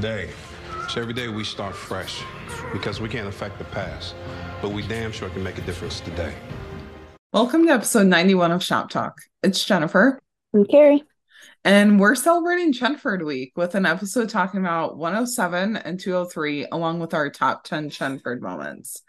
[0.00, 0.30] today.
[0.88, 2.22] So every day we start fresh
[2.72, 4.14] because we can't affect the past,
[4.62, 6.32] but we damn sure can make a difference today.
[7.34, 9.18] Welcome to episode 91 of Shop Talk.
[9.42, 10.18] It's Jennifer.
[10.54, 11.04] I'm Kari.
[11.64, 17.12] And we're celebrating Chenford Week with an episode talking about 107 and 203, along with
[17.12, 19.02] our top 10 Chenford moments.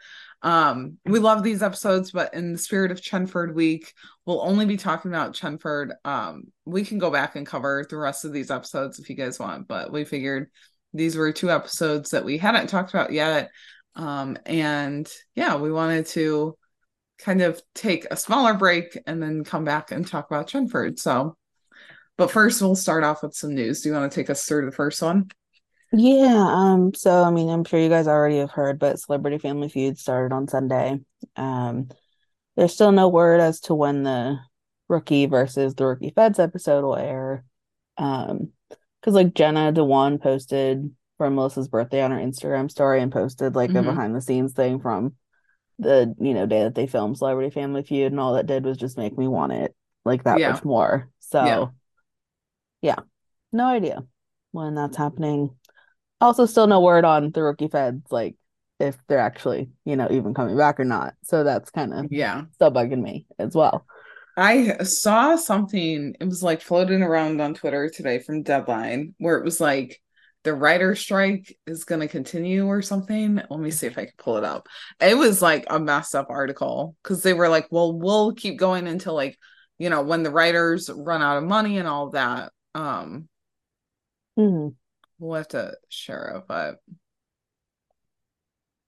[0.43, 3.93] Um, we love these episodes, but in the spirit of Chenford Week,
[4.25, 5.91] we'll only be talking about Chenford.
[6.03, 9.39] Um, we can go back and cover the rest of these episodes if you guys
[9.39, 10.49] want, but we figured
[10.93, 13.49] these were two episodes that we hadn't talked about yet.
[13.95, 16.57] Um, and yeah, we wanted to
[17.17, 20.99] kind of take a smaller break and then come back and talk about Chenford.
[20.99, 21.35] So
[22.21, 23.81] but first, we'll start off with some news.
[23.81, 25.31] Do you want to take us through the first one?
[25.91, 26.45] Yeah.
[26.47, 26.93] Um.
[26.93, 30.31] So, I mean, I'm sure you guys already have heard, but Celebrity Family Feud started
[30.31, 30.99] on Sunday.
[31.35, 31.89] Um,
[32.55, 34.37] there's still no word as to when the
[34.87, 37.43] rookie versus the rookie feds episode will air.
[37.97, 38.51] Um,
[39.01, 43.71] because like Jenna Dewan posted from Melissa's birthday on her Instagram story and posted like
[43.71, 43.87] mm-hmm.
[43.87, 45.15] a behind the scenes thing from
[45.79, 48.77] the you know day that they filmed Celebrity Family Feud, and all that did was
[48.77, 50.51] just make me want it like that yeah.
[50.51, 51.09] much more.
[51.19, 51.43] So.
[51.43, 51.65] Yeah
[52.81, 52.97] yeah,
[53.51, 54.03] no idea
[54.51, 55.51] when that's happening.
[56.19, 58.35] Also, still no word on the rookie feds, like
[58.79, 61.13] if they're actually, you know, even coming back or not.
[61.23, 63.85] So that's kind of yeah, still bugging me as well.
[64.41, 69.45] I saw something, it was like floating around on Twitter today from Deadline, where it
[69.45, 70.01] was like
[70.43, 73.35] the writer strike is going to continue or something.
[73.35, 74.67] Let me see if I can pull it up.
[74.99, 78.87] It was like a messed up article because they were like, well, we'll keep going
[78.87, 79.37] until like,
[79.77, 82.51] you know, when the writers run out of money and all that.
[82.73, 83.29] Um,
[84.39, 84.69] mm-hmm.
[85.19, 86.77] we'll have to share it, but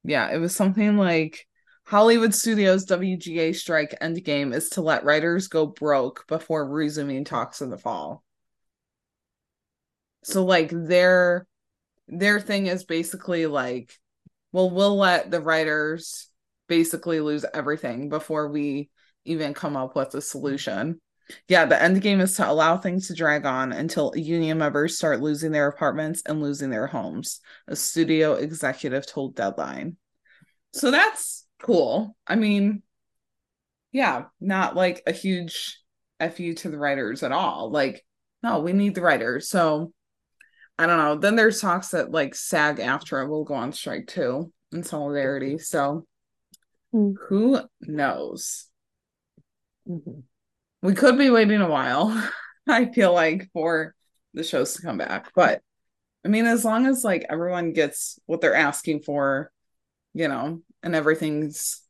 [0.04, 1.46] yeah, it was something like
[1.86, 7.70] Hollywood Studios WGA strike endgame is to let writers go broke before resuming talks in
[7.70, 8.24] the fall.
[10.24, 11.46] So like their
[12.08, 13.94] their thing is basically like,
[14.52, 16.30] well, we'll let the writers
[16.68, 18.90] basically lose everything before we
[19.26, 21.02] even come up with a solution.
[21.48, 25.22] Yeah, the end game is to allow things to drag on until union members start
[25.22, 29.98] losing their apartments and losing their homes, a studio executive told Deadline.
[30.74, 32.16] So that's cool.
[32.28, 32.84] I mean,
[33.92, 35.80] yeah, not like a huge
[36.20, 37.72] FU to the writers at all.
[37.72, 38.06] Like,
[38.44, 39.50] no, we need the writers.
[39.50, 39.92] So
[40.78, 41.18] I don't know.
[41.18, 45.58] Then there's talks that like SAG AFTRA will go on strike too in solidarity.
[45.58, 46.06] So
[46.94, 47.14] mm.
[47.28, 48.68] who knows?
[49.90, 50.22] Mm-hmm
[50.84, 52.30] we could be waiting a while.
[52.68, 53.96] I feel like for
[54.36, 55.62] the shows to come back, but
[56.26, 59.52] I mean, as long as like everyone gets what they're asking for,
[60.14, 61.82] you know, and everything's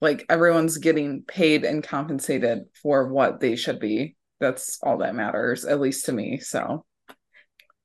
[0.00, 4.16] like everyone's getting paid and compensated for what they should be.
[4.40, 6.38] That's all that matters, at least to me.
[6.38, 6.86] So,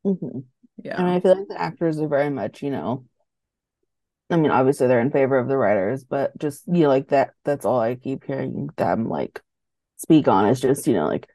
[0.06, 0.40] mm-hmm.
[0.82, 0.98] yeah.
[0.98, 3.06] And I feel like the actors are very much, you know,
[4.30, 7.32] I mean, obviously they're in favor of the writers, but just you know, like that.
[7.44, 9.42] That's all I keep hearing them like
[9.98, 10.48] speak on.
[10.48, 11.28] is just, you know, like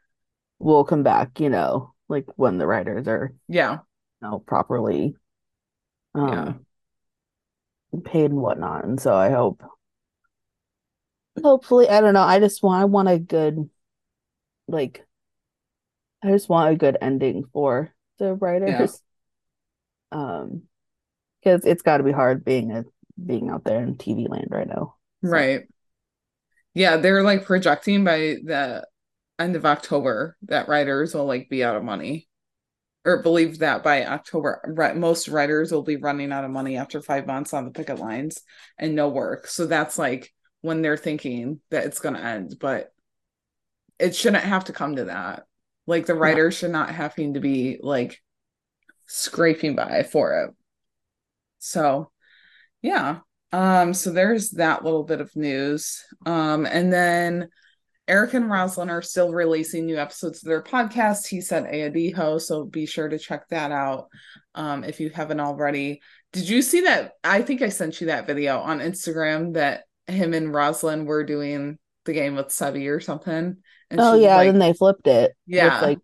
[0.58, 3.72] we'll come back, you know, like when the writers are yeah,
[4.22, 5.14] you know, properly
[6.14, 6.52] um yeah.
[8.04, 8.84] Paid and whatnot.
[8.84, 9.62] And so I hope
[11.42, 13.68] hopefully I don't know, I just want I want a good
[14.68, 15.04] like
[16.22, 19.02] I just want a good ending for the writers.
[20.12, 20.36] Yeah.
[20.40, 20.62] Um
[21.40, 22.84] because it's gotta be hard being a
[23.24, 24.96] being out there in TV land right now.
[25.24, 25.30] So.
[25.30, 25.62] Right
[26.74, 28.86] yeah, they're like projecting by the
[29.38, 32.28] end of October that writers will like be out of money.
[33.05, 34.61] Or believe that by October,
[34.94, 38.41] most writers will be running out of money after five months on the picket lines
[38.78, 39.47] and no work.
[39.47, 40.31] So that's like
[40.61, 42.93] when they're thinking that it's going to end, but
[43.99, 45.44] it shouldn't have to come to that.
[45.87, 46.59] Like the writers yeah.
[46.61, 48.21] should not having to be like
[49.06, 50.55] scraping by for it.
[51.59, 52.11] So,
[52.82, 53.21] yeah,
[53.53, 56.05] um, so there's that little bit of news.
[56.25, 57.49] Um, and then
[58.10, 61.28] Eric and Roselyn are still releasing new episodes of their podcast.
[61.28, 64.09] He said Ayadiho, so be sure to check that out
[64.56, 66.02] um, if you haven't already.
[66.32, 67.12] Did you see that?
[67.23, 71.79] I think I sent you that video on Instagram that him and Roselyn were doing
[72.05, 73.58] the game with Sebi or something.
[73.93, 75.37] And oh yeah, like, then they flipped it.
[75.46, 75.99] Yeah, with, like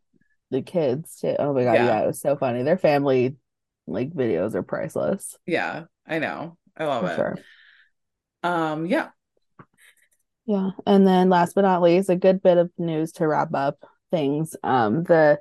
[0.52, 1.34] the kids too.
[1.36, 1.86] Oh my god, yeah.
[1.86, 2.62] yeah, it was so funny.
[2.62, 3.34] Their family
[3.88, 5.36] like videos are priceless.
[5.44, 6.56] Yeah, I know.
[6.76, 7.16] I love For it.
[7.16, 7.38] Sure.
[8.44, 9.08] Um, yeah.
[10.46, 10.70] Yeah.
[10.86, 13.78] And then last but not least, a good bit of news to wrap up
[14.10, 14.56] things.
[14.62, 15.40] Um, the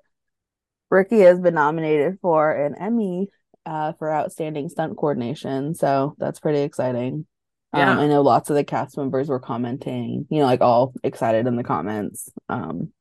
[0.90, 3.28] Rookie has been nominated for an Emmy
[3.66, 5.74] uh, for outstanding stunt coordination.
[5.76, 7.26] So that's pretty exciting.
[7.74, 7.92] Um, yeah.
[7.92, 11.48] Um, I know lots of the cast members were commenting, you know, like all excited
[11.48, 12.92] in the comments um,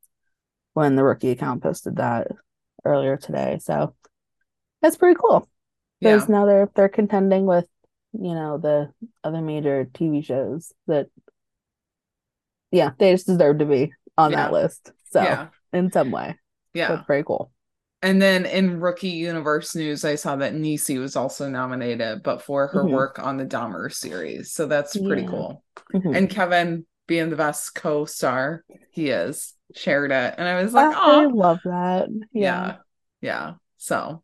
[0.73, 2.29] when the rookie account posted that
[2.85, 3.59] earlier today.
[3.63, 3.95] So
[4.83, 5.49] That's pretty cool.
[6.01, 6.15] Yeah.
[6.15, 7.67] Because now they're they're contending with,
[8.13, 8.93] you know, the
[9.23, 11.09] other major TV shows that
[12.75, 14.37] yeah, they just deserve to be on Yeah.
[14.37, 14.93] that list.
[15.11, 15.49] So Yeah.
[15.73, 16.39] in some way.
[16.75, 16.89] Yeah.
[16.89, 17.53] That's very cool.
[18.03, 22.67] And then in rookie universe news, I saw that Niecy was also nominated, but for
[22.67, 22.91] her Mhm.
[22.91, 24.53] work on the Dahmer series.
[24.53, 25.29] So that's pretty Yeah.
[25.29, 25.65] cool.
[25.95, 26.17] Mhm.
[26.17, 30.35] And Kevin being the best co-star he is, shared it.
[30.37, 32.09] And I was like, oh, I love that.
[32.33, 32.79] yeah.
[33.21, 33.55] Yeah.
[33.79, 34.24] So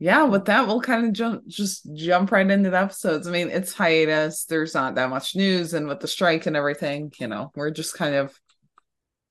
[0.00, 3.28] yeah, with that, we'll kind of jump just jump right into the episodes.
[3.28, 7.12] I mean, it's hiatus, there's not that much news, and with the strike and everything,
[7.20, 8.36] you know, we're just kind of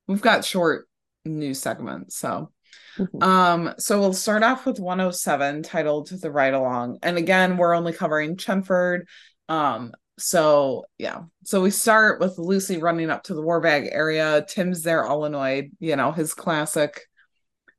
[0.07, 0.87] we've got short
[1.25, 2.15] news segments.
[2.17, 2.51] So
[2.97, 3.23] Mhm.
[3.23, 6.99] um, so we'll start off with 107 titled The Ride Along.
[7.01, 9.01] And again, we're only covering Chenford.
[9.47, 11.21] Um, so yeah.
[11.45, 14.45] So we start with Lucy running up to the war bag area.
[14.47, 17.08] Tim's there all annoyed, you know, his classic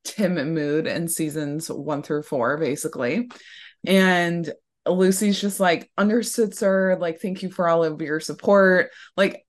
[0.04, 3.30] Tim mood in seasons one through four, basically.
[3.86, 4.50] And
[4.86, 6.96] Lucy's just like, understood, sir.
[6.98, 8.90] Like, thank you for all of your support.
[9.16, 9.44] Like,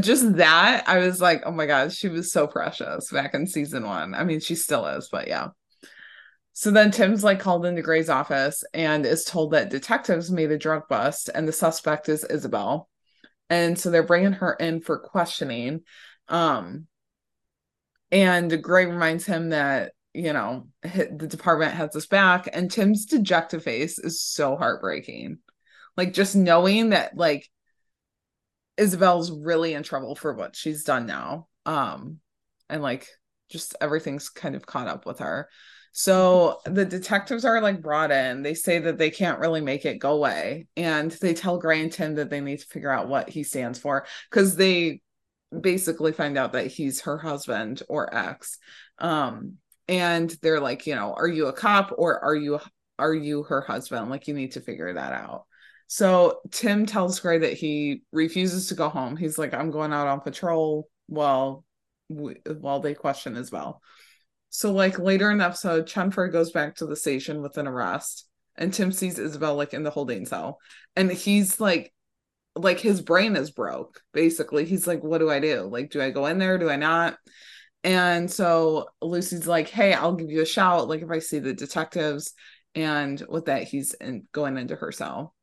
[0.00, 3.86] just that, I was like, oh my God, she was so precious back in season
[3.86, 4.14] one.
[4.14, 5.48] I mean, she still is, but yeah.
[6.52, 10.58] So then Tim's like called into Grey's office and is told that detectives made a
[10.58, 12.88] drug bust and the suspect is Isabel.
[13.48, 15.82] And so they're bringing her in for questioning.
[16.26, 16.86] Um,
[18.10, 22.48] and Grey reminds him that, you know, the department has his back.
[22.52, 25.38] And Tim's dejected face is so heartbreaking.
[25.96, 27.48] Like just knowing that, like,
[28.76, 31.48] Isabel's really in trouble for what she's done now.
[31.66, 32.20] Um,
[32.70, 33.08] and like
[33.50, 35.48] just everything's kind of caught up with her.
[35.92, 38.42] So the detectives are like brought in.
[38.42, 40.68] They say that they can't really make it go away.
[40.76, 43.78] And they tell Grey and Tim that they need to figure out what he stands
[43.78, 45.00] for because they
[45.58, 48.58] basically find out that he's her husband or ex.
[48.98, 49.54] Um,
[49.88, 52.60] and they're like, you know, are you a cop or are you
[52.98, 54.10] are you her husband?
[54.10, 55.44] Like you need to figure that out.
[55.86, 59.16] So Tim tells Grey that he refuses to go home.
[59.16, 61.64] He's like, I'm going out on patrol while
[62.08, 63.80] while they question as well.
[64.50, 68.26] So like later in the episode, Chenford goes back to the station with an arrest,
[68.56, 70.58] and Tim sees Isabel like in the holding cell,
[70.96, 71.92] and he's like,
[72.54, 74.00] like his brain is broke.
[74.12, 75.62] Basically, he's like, what do I do?
[75.62, 76.58] Like, do I go in there?
[76.58, 77.16] Do I not?
[77.84, 80.88] And so Lucy's like, hey, I'll give you a shout.
[80.88, 82.34] Like if I see the detectives,
[82.74, 85.34] and with that, he's in, going into her cell.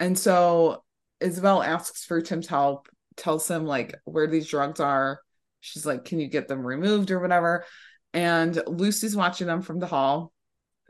[0.00, 0.84] And so
[1.20, 5.20] Isabel asks for Tim's help, tells him like where these drugs are.
[5.60, 7.64] She's like, Can you get them removed or whatever?
[8.12, 10.32] And Lucy's watching them from the hall.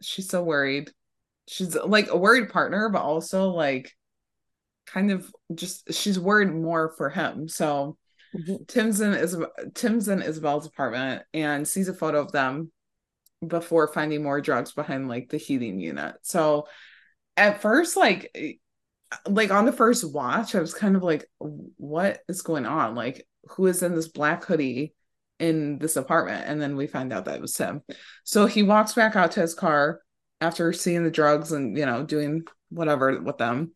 [0.02, 0.90] She's so worried.
[1.48, 3.92] She's like a worried partner, but also like
[4.86, 7.48] kind of just she's worried more for him.
[7.48, 7.96] So
[8.34, 8.66] Mhm.
[8.66, 12.70] Tim's in Isabel Tim's in Isabel's apartment and sees a photo of them
[13.46, 16.16] before finding more drugs behind like the heating unit.
[16.22, 16.68] So
[17.36, 18.30] at first, like
[19.28, 22.94] like on the first watch, I was kind of like, what is going on?
[22.94, 24.94] Like, who is in this black hoodie
[25.38, 26.44] in this apartment?
[26.48, 27.82] And then we find out that it was him.
[28.24, 30.00] So he walks back out to his car
[30.40, 33.72] after seeing the drugs and, you know, doing whatever with them.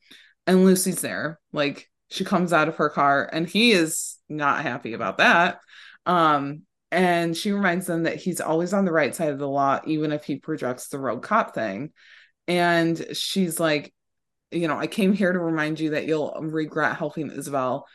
[0.47, 1.39] And Lucy's there.
[1.53, 5.61] Like, she comes out of her car and he is not happy about that.
[6.07, 9.81] Um, and she reminds them that he's always on the right side of the law,
[9.87, 11.93] even if he projects the rogue cop thing.
[12.49, 13.95] And she's like,
[14.51, 17.87] you know, I came here to remind you that you'll regret helping Isabel.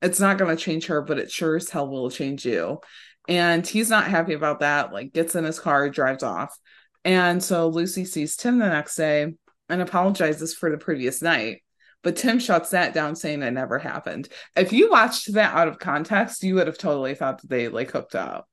[0.00, 2.78] It's not going to change her, but it sure as hell will change you.
[3.26, 4.92] And he's not happy about that.
[4.92, 6.56] Like, gets in his car, drives off.
[7.04, 9.34] And so Lucy sees Tim the next day
[9.68, 11.63] and apologizes for the previous night.
[12.04, 14.28] But Tim shuts that down, saying it never happened.
[14.56, 17.90] If you watched that out of context, you would have totally thought that they like
[17.90, 18.46] hooked up.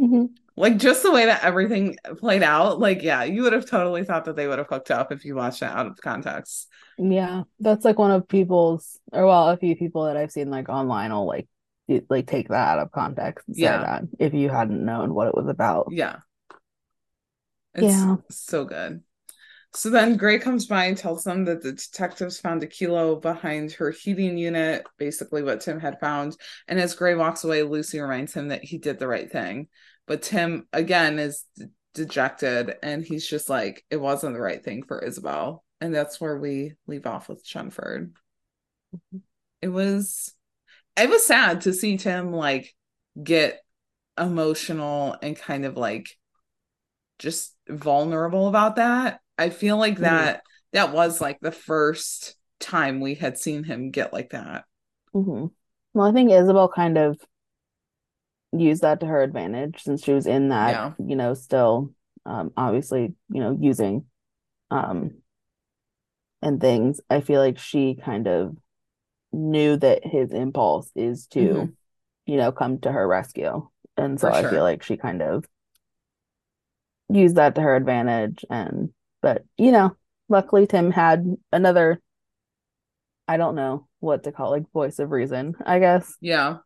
[0.00, 0.30] Mhm.
[0.56, 4.24] Like just the way that everything played out, like, yeah, you would have totally thought
[4.24, 6.68] that they would have hooked up if you watched that out of context.
[6.98, 10.68] Yeah, that's like one of people's, or well, a few people that I've seen like
[10.68, 11.48] online will like
[12.08, 13.78] like take that out of context and say Yeah.
[13.78, 15.88] that if you hadn't known what it was about.
[15.90, 16.16] Yeah.
[17.74, 18.16] It's Yeah.
[18.30, 19.02] so good.
[19.76, 23.72] So then Grey comes by and tells them that the detectives found a kilo behind
[23.72, 26.36] her heating unit, basically what Tim had found.
[26.68, 29.66] And as Grey walks away, Lucy reminds him that he did the right thing.
[30.06, 34.84] But Tim, again, is d- dejected and he's just like, it wasn't the right thing
[34.84, 35.64] for Isabel.
[35.80, 38.12] And that's where we leave off with Chenford.
[39.60, 40.32] It was,
[40.96, 42.72] it was sad to see Tim like
[43.20, 43.60] get
[44.16, 46.16] emotional and kind of like
[47.18, 49.20] just vulnerable about that.
[49.38, 50.02] I feel like Mhm.
[50.02, 50.42] that
[50.72, 54.64] that was like the first time we had seen him get like that.
[55.12, 55.46] hmm
[55.94, 57.18] Well, I think Isabel kind of
[58.52, 60.94] used that to her advantage since she was in that, Yeah.
[60.98, 61.90] you know, still
[62.26, 64.04] um, obviously, you know, using
[64.70, 65.12] um,
[66.42, 68.56] and things, I feel like she kind of
[69.32, 71.76] knew that his impulse is to, Mhm.
[72.26, 73.68] you know, come to her rescue.
[73.96, 75.44] And so I feel like she kind of
[77.08, 78.44] used that to her advantage.
[78.50, 78.90] And,
[79.22, 79.96] but, you know,
[80.28, 82.00] luckily Tim had another,
[83.28, 86.14] I don't know what to call like voice of reason, I guess.
[86.20, 86.58] Yeah.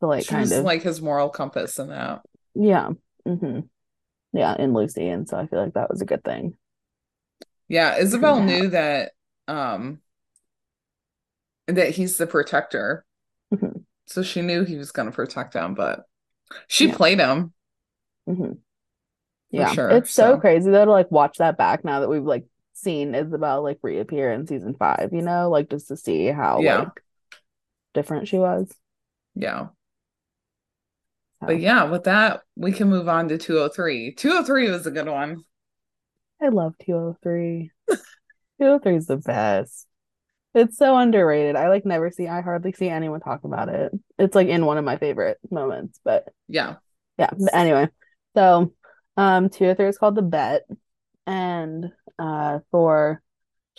[0.00, 2.22] To like she kind of, like his moral compass and that.
[2.54, 2.90] yeah.
[3.26, 3.60] mm-hmm.
[4.32, 4.56] Yeah.
[4.58, 5.08] In Lucy.
[5.08, 6.54] And so I feel like that was a good thing.
[7.66, 8.44] Yeah, Isabel Yeah.
[8.46, 9.12] knew that
[9.48, 10.00] um
[11.66, 13.04] that he's the protector.
[13.52, 13.84] Mhm.
[14.06, 16.04] So she knew he was going to protect him, but
[16.66, 16.96] she Yeah.
[16.96, 17.52] played him.
[18.26, 18.52] hmm
[19.50, 22.22] Yeah, sure, it's so, so- crazy though to like watch that back now that we've
[22.22, 26.60] like seen Isabel like reappear in season five, you know, like just to see how
[26.60, 26.78] Yeah.
[26.80, 27.02] like
[27.94, 28.72] different she was.
[29.34, 29.68] Yeah.
[31.40, 34.12] So, But yeah, with that, we can move on to 203.
[34.14, 35.44] 203 was a good one.
[36.42, 37.70] I love 203.
[38.60, 39.86] 203 is the best.
[40.54, 41.54] It's so underrated.
[41.56, 43.92] I like never see, I hardly see anyone talk about it.
[44.18, 46.76] It's like in one of my favorite moments, but Yeah.
[47.18, 47.88] yeah but anyway
[48.36, 48.72] so
[49.18, 50.62] um two or three is called the bet.
[51.26, 53.22] And uh for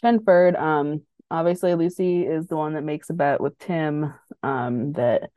[0.02, 5.30] chenford um obviously lucy is the one that makes a bet with tim um that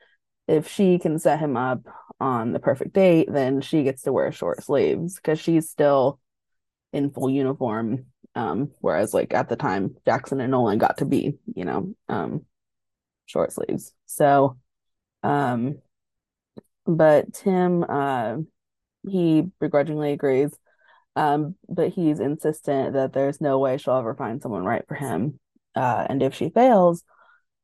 [0.47, 1.81] if she can set him up
[2.21, 6.21] on the perfect date then she gets to wear short sleeves because she's still
[6.93, 8.05] in full uniform
[8.37, 12.45] um whereas like at the time jackson and nolan got to be you know um
[13.27, 13.93] short sleeves.
[14.07, 14.59] So
[15.23, 15.79] um
[16.87, 18.37] but Tim, uh,
[19.07, 20.53] he begrudgingly agrees.
[21.15, 25.39] Um, but he's insistent that there's no way she'll ever find someone right for him.
[25.75, 27.05] Uh, and if she fails,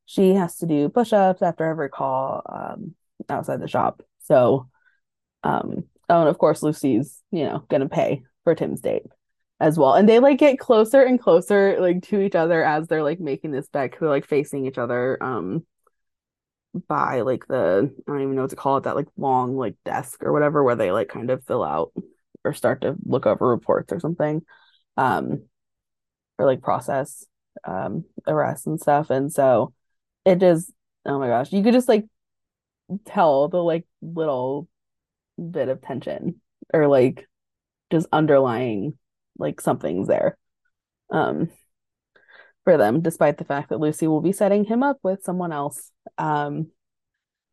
[0.05, 2.95] she has to do push-ups after every call um,
[3.29, 4.03] outside the shop.
[4.25, 4.69] So,
[5.45, 9.07] um, oh, and of course, Lucy's, you know, gonna pay for Tim's date
[9.61, 9.95] as well.
[9.95, 13.51] And they like get closer and closer, like to each other as they're like making
[13.51, 13.95] this bet.
[13.99, 15.23] They're like facing each other.
[15.23, 15.67] Um,
[16.87, 19.77] by like the I don't even know what to call it that like long like
[19.85, 21.93] desk or whatever where they like kind of fill out
[22.45, 24.43] or start to look over reports or something
[24.97, 25.43] um
[26.39, 27.27] or like process
[27.65, 29.11] um arrests and stuff.
[29.11, 29.73] And so
[30.25, 30.73] it just
[31.07, 32.05] oh my gosh you could just like
[33.05, 34.69] tell the like little
[35.39, 36.41] bit of tension
[36.73, 37.29] or like
[37.91, 38.99] just underlying
[39.39, 40.37] like something's there.
[41.11, 41.51] Um
[42.69, 45.91] for them despite the fact that Lucy will be setting him up with someone else
[46.19, 46.69] um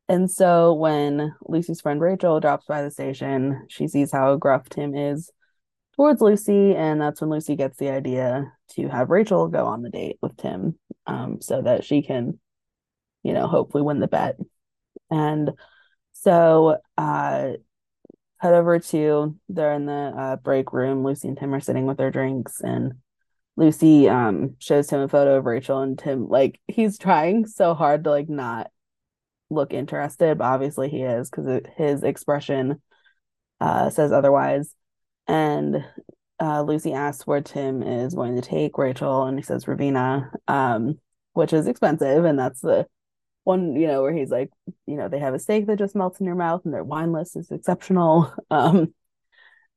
[0.07, 4.93] and so when Lucy's friend Rachel drops by the station, she sees how gruff Tim
[4.93, 5.31] is
[5.95, 9.89] towards Lucy, and that's when Lucy gets the idea to have Rachel go on the
[9.89, 12.39] date with Tim, um, so that she can,
[13.23, 14.37] you know, hopefully win the bet.
[15.09, 15.51] And
[16.13, 17.53] so, uh,
[18.37, 21.03] head over to they're in the uh, break room.
[21.03, 22.93] Lucy and Tim are sitting with their drinks, and
[23.57, 28.03] Lucy um shows Tim a photo of Rachel, and Tim like he's trying so hard
[28.03, 28.69] to like not
[29.49, 32.81] look interested, but obviously he is because his expression
[33.61, 34.73] uh, says otherwise.
[35.27, 35.85] And
[36.39, 40.99] uh, Lucy asks where Tim is going to take Rachel, and he says Ravina, um,
[41.33, 42.87] which is expensive, and that's the
[43.43, 44.49] one you know where he's like,
[44.87, 47.11] you know, they have a steak that just melts in your mouth, and their wine
[47.11, 48.33] list is exceptional.
[48.51, 48.93] Um,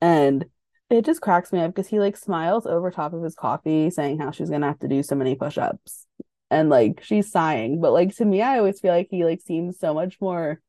[0.01, 0.45] and
[0.91, 4.19] it just cracks me up because he like smiles over top of his coffee, saying
[4.19, 6.07] how she's gonna have to do so many push-ups
[6.51, 9.79] and like she's sighing but like to me i always feel like he like seems
[9.79, 10.61] so much more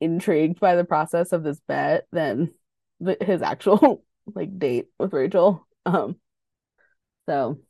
[0.00, 2.52] intrigued by the process of this bet than
[3.00, 4.04] the, his actual
[4.34, 6.16] like date with rachel um
[7.28, 7.60] so.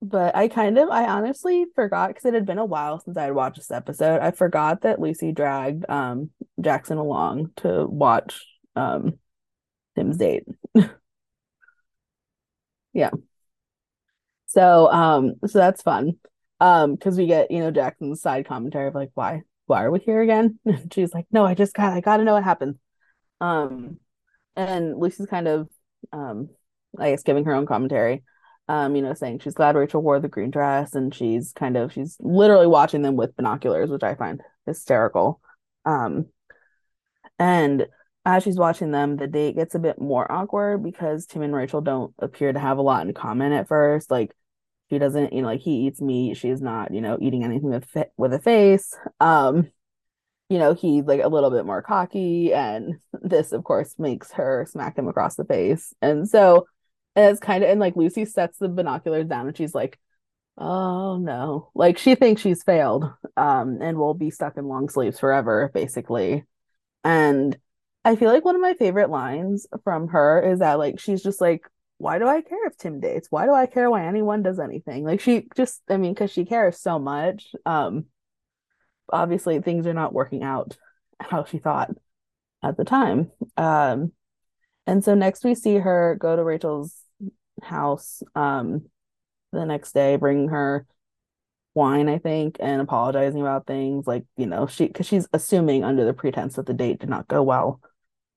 [0.00, 3.24] But i kind of i honestly forgot because it had been a while since i
[3.24, 4.20] had watched this episode.
[4.20, 9.14] I forgot that lucy dragged um jackson along to watch um
[9.94, 10.44] tim's date
[12.92, 13.10] yeah
[14.46, 16.18] so um so that's fun.
[16.60, 20.00] Um because we get, you know, Jackson's side commentary of like why why are we
[20.00, 20.58] here again?
[20.92, 22.78] She's like, "No, I just got I got to know what happened."
[23.40, 23.98] Um
[24.56, 25.68] and Lucy's kind of
[26.12, 26.50] um
[26.98, 28.24] I guess giving her own commentary.
[28.68, 31.92] Um, you know, saying she's glad Rachel wore the green dress and she's kind of
[31.92, 35.40] she's literally watching them with binoculars, which I find hysterical.
[35.84, 36.26] Um
[37.38, 37.86] and
[38.24, 41.80] as she's watching them, the date gets a bit more awkward because Tim and Rachel
[41.80, 44.10] don't appear to have a lot in common at first.
[44.10, 44.32] Like
[44.90, 47.88] she doesn't, you know, like he eats meat, she's not, you know, eating anything with
[48.16, 48.94] with a face.
[49.20, 49.70] Um,
[50.48, 54.66] you know, he's like a little bit more cocky, and this, of course, makes her
[54.70, 55.94] smack him across the face.
[56.02, 56.66] And so
[57.16, 59.98] and it's kind of and like Lucy sets the binoculars down and she's like,
[60.58, 61.70] oh no.
[61.74, 63.04] Like she thinks she's failed,
[63.36, 66.44] um, and will be stuck in long sleeves forever, basically.
[67.04, 67.56] And
[68.04, 71.40] I feel like one of my favorite lines from her is that like she's just
[71.40, 71.68] like,
[71.98, 73.28] why do I care if Tim dates?
[73.30, 75.04] Why do I care why anyone does anything?
[75.04, 77.54] Like she just, I mean, because she cares so much.
[77.64, 78.06] Um,
[79.10, 80.76] obviously things are not working out
[81.20, 81.90] how she thought
[82.62, 83.30] at the time.
[83.56, 84.12] Um,
[84.86, 86.96] and so next we see her go to Rachel's
[87.62, 88.82] house um
[89.52, 90.86] the next day, bringing her
[91.74, 96.04] wine, I think, and apologizing about things like, you know, she because she's assuming under
[96.04, 97.80] the pretense that the date did not go well.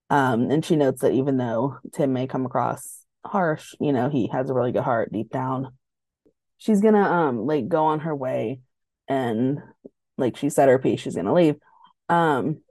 [0.10, 4.28] Um, and she notes that even though Tim may come across harsh, you know, he
[4.28, 5.76] has a really good heart deep down.
[6.58, 8.62] She's gonna um like go on her way
[9.08, 9.60] and
[10.18, 11.56] like she said her piece, she's gonna leave.
[12.08, 12.62] Um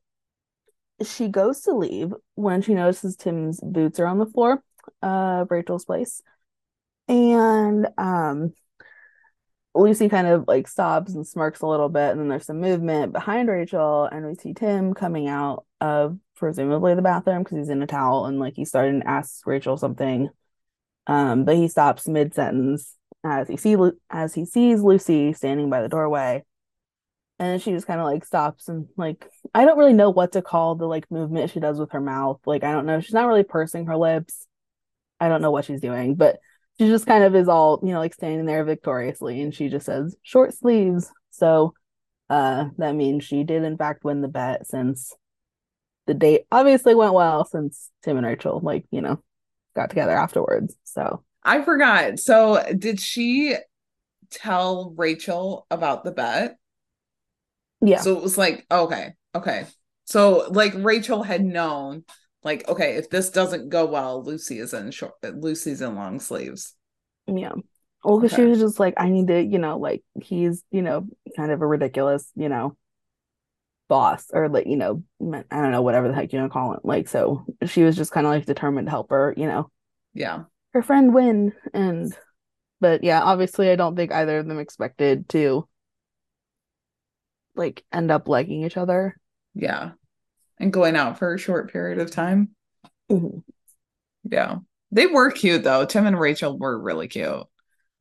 [1.05, 4.63] she goes to leave when she notices Tim's boots are on the floor
[5.03, 6.23] of Rachel's place.
[7.09, 8.55] And um
[9.75, 13.13] Lucy kind of like stops and smirks a little bit, and then there's some movement
[13.13, 17.83] behind Rachel, and we see Tim coming out of presumably the bathroom because he's in
[17.83, 20.29] a towel and like he's starting to ask Rachel something.
[21.07, 23.77] Um, but he stops mid sentence as he see
[24.11, 26.45] as he sees Lucy standing by the doorway,
[27.39, 30.43] and she just kind of like stops and like I don't really know what to
[30.43, 32.41] call the like movement she does with her mouth.
[32.47, 34.47] Like I don't know, she's not really pursing her lips.
[35.21, 36.39] I don't know what she's doing, but
[36.79, 39.87] she just kind of is all you know like standing there victoriously and she just
[39.87, 41.75] says short sleeves so
[42.31, 45.13] uh that means she did in fact win the bet since
[46.07, 49.23] the date obviously went well since tim and rachel like you know
[49.75, 51.25] got together afterwards so.
[51.45, 52.19] I forgot.
[52.19, 53.57] So did she
[54.31, 56.57] tell rachel about the bet?
[57.81, 58.01] Yeah.
[58.01, 59.67] So it was like okay okay.
[60.05, 62.05] So like rachel had known
[62.43, 66.75] like okay if this doesn't go well lucy is in short lucy's in long sleeves.
[67.27, 67.53] Yeah.
[68.03, 68.43] Well because okay.
[68.43, 71.63] she was just like i need to you know like he's you know kind of
[71.63, 72.77] a ridiculous you know
[73.89, 75.03] boss or like you know
[75.51, 78.13] i don't know whatever the heck you know call it like so she was just
[78.13, 79.71] kind of like determined to help her you know
[80.15, 82.17] yeah her friend win and
[82.81, 85.69] but yeah obviously i don't think either of them expected to
[87.55, 89.19] like end up liking each other
[89.55, 89.91] yeah
[90.59, 92.51] and going out for a short period of time.
[93.11, 93.39] Mm-hmm.
[94.31, 94.57] Yeah.
[94.91, 95.85] They were cute though.
[95.85, 97.45] Tim and Rachel were really cute.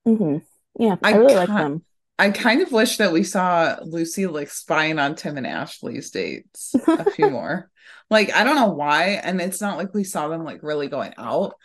[0.07, 0.37] Mm-hmm.
[0.79, 1.83] Yeah, I, I really like them.
[2.23, 6.73] I kind of wish that we saw Lucy like spying on Tim and Ashley's dates
[6.87, 7.69] a few more.
[8.09, 9.19] Like, I don't know why.
[9.21, 11.55] And it's not like we saw them like really going out.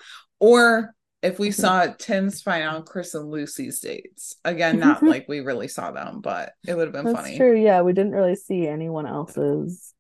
[0.41, 0.93] Or
[1.23, 1.61] if we mm-hmm.
[1.61, 4.35] saw Tim spying on Chris and Lucy's dates.
[4.45, 7.37] Again, not like we really saw them, but it would have been That's funny.
[7.37, 7.57] true.
[7.57, 9.95] Yeah, we didn't really see anyone else's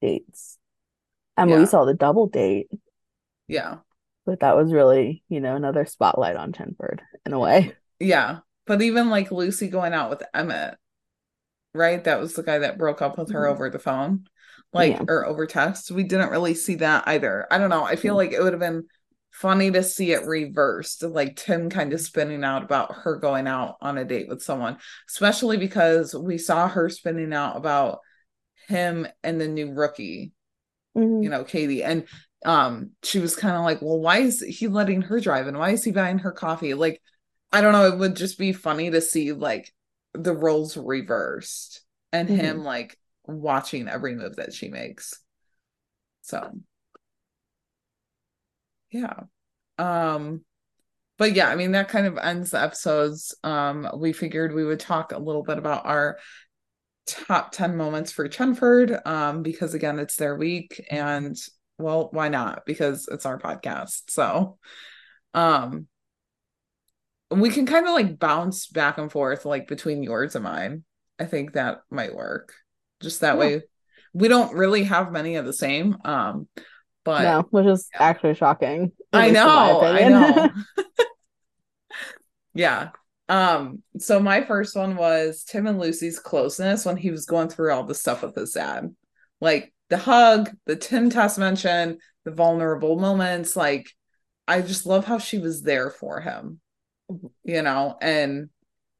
[0.00, 0.56] dates.
[1.36, 1.58] Mean, yeah.
[1.58, 2.70] we saw the double date.
[3.48, 3.78] Yeah.
[4.24, 7.74] But that was really, you know, another spotlight on Chenford in a way.
[7.98, 8.38] Yeah.
[8.66, 10.76] But even like Lucy going out with Emmett,
[11.74, 12.02] right?
[12.04, 13.52] That was the guy that broke up with her mm-hmm.
[13.52, 14.24] over the phone,
[14.72, 15.04] like, yeah.
[15.08, 15.90] or over text.
[15.90, 17.46] We didn't really see that either.
[17.50, 17.84] I don't know.
[17.84, 18.18] I feel mm-hmm.
[18.18, 18.84] like it would have been
[19.34, 23.76] funny to see it reversed, like Tim kind of spinning out about her going out
[23.80, 24.78] on a date with someone,
[25.10, 27.98] especially because we saw her spinning out about
[28.68, 30.32] him and the new rookie,
[30.96, 31.22] mm-hmm.
[31.22, 31.82] you know, Katie.
[31.82, 32.06] And
[32.44, 35.70] um, she was kind of like, Well, why is he letting her drive and why
[35.70, 36.74] is he buying her coffee?
[36.74, 37.02] Like,
[37.54, 39.72] I don't know, it would just be funny to see like
[40.12, 42.40] the roles reversed and mm-hmm.
[42.40, 45.14] him like watching every move that she makes.
[46.22, 46.50] So
[48.90, 49.20] yeah.
[49.78, 50.44] Um
[51.16, 53.36] but yeah, I mean that kind of ends the episodes.
[53.44, 56.18] Um we figured we would talk a little bit about our
[57.06, 61.36] top 10 moments for Chenford um, because again it's their week and
[61.78, 64.58] well why not because it's our podcast so
[65.34, 65.86] um
[67.30, 70.84] we can kind of like bounce back and forth like between yours and mine
[71.18, 72.52] i think that might work
[73.00, 73.40] just that yeah.
[73.40, 73.62] way
[74.12, 76.48] we don't really have many of the same um
[77.04, 78.02] but no which is yeah.
[78.02, 80.50] actually shocking i know i know
[82.54, 82.90] yeah
[83.28, 87.72] um, so my first one was Tim and Lucy's closeness when he was going through
[87.72, 88.94] all the stuff with his dad.
[89.40, 93.56] Like the hug, the Tim test mention, the vulnerable moments.
[93.56, 93.90] Like,
[94.46, 96.60] I just love how she was there for him,
[97.42, 98.48] you know, and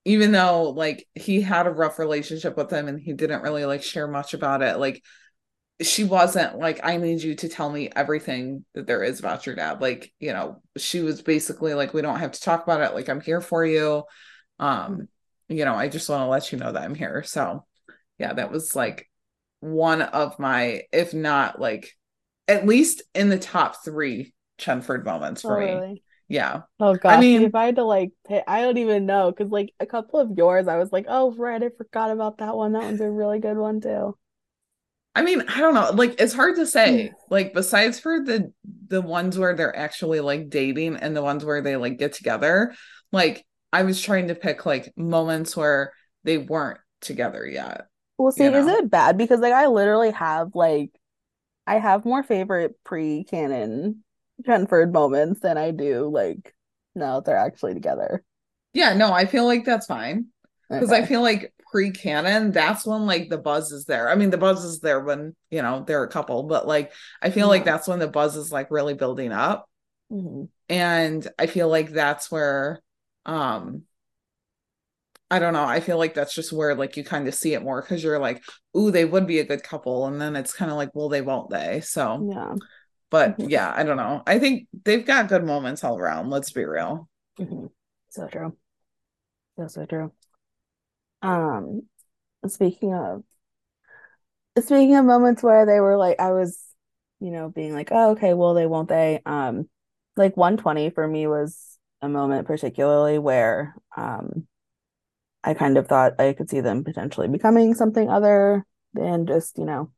[0.04, 3.82] even though like he had a rough relationship with him and he didn't really like
[3.82, 5.02] share much about it, like
[5.82, 9.56] she wasn't like i need you to tell me everything that there is about your
[9.56, 9.80] dad.
[9.80, 12.94] Like you know she was basically like we don't have to talk about it.
[12.94, 14.04] Like i'm here for you.
[14.58, 15.08] Um
[15.48, 17.22] you know i just want to let you know that i'm here.
[17.24, 17.64] So
[18.18, 19.08] yeah that was like
[19.60, 21.92] one of my if not like
[22.46, 26.02] at least in the top three chenford moments for oh, me really?
[26.34, 29.30] Yeah oh god i mean if i had to like pay, i don't even know
[29.30, 32.56] because like a couple of yours i was like oh right i forgot about that
[32.56, 34.16] one that one's a really good one too
[35.16, 35.92] I mean, I don't know.
[35.92, 37.06] Like it's hard to say.
[37.06, 37.14] Hmm.
[37.30, 38.52] Like besides for the
[38.88, 42.74] the ones where they're actually like dating and the ones where they like get together,
[43.12, 45.92] like I was trying to pick like moments where
[46.24, 47.86] they weren't together yet.
[48.18, 49.16] Well, see, You is it bad?
[49.16, 50.90] Because like I literally have like
[51.64, 54.02] I have more favorite pre-canon
[54.42, 56.54] Chenford moments than I do like
[56.94, 58.22] no, they're actually together.
[58.72, 60.26] Yeah, no, I feel like that's fine.
[60.68, 64.08] Because I feel like pre-canon, that's when like the buzz is there.
[64.08, 67.30] I mean, the buzz is there when, you know, they're a couple, but like I
[67.30, 69.68] feel like that's when the buzz is like really building up.
[70.10, 70.48] Mhm.
[70.68, 72.80] And I feel like that's where
[73.26, 73.84] um
[75.30, 75.64] I don't know.
[75.64, 78.18] I feel like that's just where like you kind of see it more because you're
[78.18, 78.42] like,
[78.76, 80.06] ooh, they would be a good couple.
[80.06, 81.80] And then it's kind of like, well, they won't they?
[81.80, 82.54] So, Yeah.
[83.14, 83.48] But Mhm.
[83.48, 84.24] yeah, I don't know.
[84.26, 86.30] I think they've got good moments all around.
[86.30, 87.08] Let's be real.
[87.38, 87.70] Mhm.
[88.10, 88.56] So true.
[89.56, 90.12] So so true.
[91.22, 91.88] Um,
[92.46, 93.24] speaking of
[94.58, 96.58] speaking of moments where they were like I was,
[97.20, 99.20] you know, being like, oh, okay, well they won't they?
[99.24, 99.68] Um,
[100.16, 104.46] like 120 for me was a moment particularly where um
[105.44, 109.66] I kind of thought I could see them potentially becoming something other than just, you
[109.66, 109.92] know,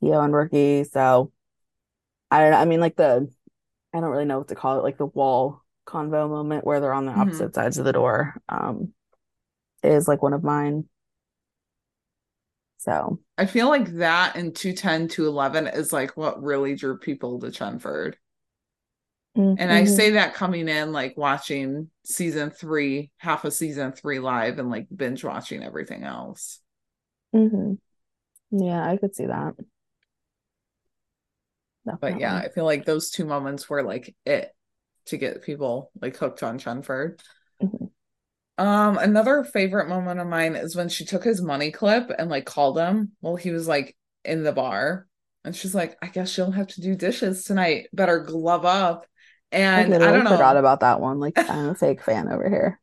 [0.00, 0.84] TO and Rookie.
[0.84, 1.32] So
[2.34, 2.58] I don't know.
[2.58, 3.28] I mean, like the
[3.94, 6.92] I don't really know what to call it, like the wall convo moment where they're
[6.94, 7.20] on the Mhm.
[7.20, 8.36] opposite sides of the door.
[8.48, 8.94] Um,
[9.82, 10.88] is like one of mine.
[12.78, 17.38] So I feel like that and 210 to 11 is like what really drew people
[17.40, 18.14] to Chenford.
[19.36, 19.96] And I Mhm.
[19.96, 24.86] say that coming in like watching season three, half of season three live and like
[24.94, 26.60] binge watching everything else.
[27.32, 27.78] Mhm.
[28.52, 29.56] Yeah, I could see that.
[32.00, 34.54] But yeah, I feel like those two moments were like it
[35.06, 37.20] to get people like hooked on Chenford.
[37.60, 37.88] Mhm.
[38.56, 42.44] Um, another favorite moment of mine is when she took his money clip and like
[42.46, 45.08] called him while he was like in the bar.
[45.44, 47.88] And she's like, I guess you'll have to do dishes tonight.
[47.92, 49.06] Better glove up.
[49.74, 50.56] I And I literally don't forgot know.
[50.56, 51.18] about that one.
[51.20, 52.80] Like I'm a fake fan over here.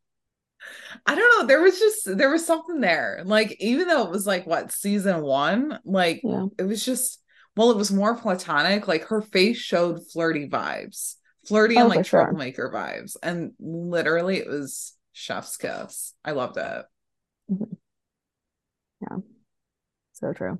[1.05, 1.47] I don't know.
[1.47, 3.21] There was just there was something there.
[3.25, 6.47] Like even though it was like what season one, like Yeah.
[6.57, 7.21] it was just
[7.55, 8.87] well, it was more platonic.
[8.87, 11.15] Like her face showed flirty vibes,
[11.47, 12.25] flirty and Oh, for like sure.
[12.29, 16.13] troublemaker vibes, and literally it was chef's kiss.
[16.23, 16.85] I loved it.
[17.49, 17.75] Mhm.
[19.01, 19.17] Yeah.
[20.13, 20.59] So true.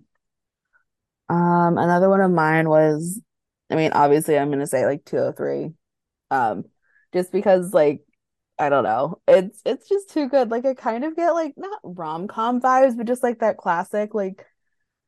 [1.30, 3.22] Um, another one of mine was,
[3.70, 5.74] I mean, obviously I'm gonna say like 203.
[6.32, 6.66] Um,
[7.14, 8.02] just because like
[8.60, 9.22] I don't know.
[9.28, 10.52] It's it's just too good.
[10.52, 14.46] Like I kind of get like not rom-com vibes, but just like that classic like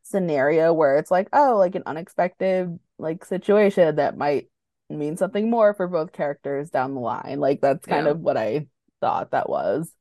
[0.03, 4.49] scenario where it's like, oh, like an unexpected like situation that might
[4.89, 7.39] mean something more for both characters down the line.
[7.39, 8.13] Like that's kind Yeah.
[8.13, 8.67] of what I
[9.01, 9.91] thought that was.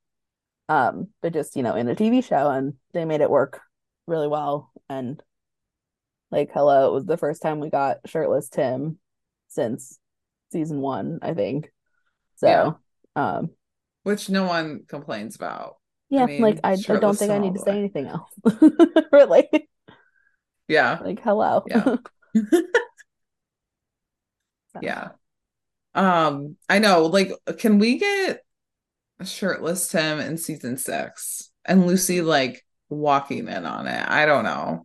[0.68, 3.60] Um, but just, you know, in a TV show and they made it work
[4.06, 4.72] really well.
[4.88, 5.22] And
[6.30, 8.98] like, hello, it was the first time we got shirtless Tim
[9.48, 9.98] since
[10.50, 11.70] season one, I think.
[12.36, 12.78] So,
[13.16, 13.50] um,
[14.04, 15.78] Which no one complains about.
[16.10, 18.30] yeah, mean, like I, I don't think I need to say anything else.
[19.12, 19.48] Really.
[20.72, 20.98] Yeah.
[21.02, 21.64] Like, hello.
[21.66, 21.85] Yeah.
[21.85, 21.98] So,
[24.80, 25.11] Yeah.
[25.94, 28.42] Um, I know, like, can we get
[29.20, 34.08] a shirtless Tim in season six and Lucy like walking in on it?
[34.08, 34.85] I don't know.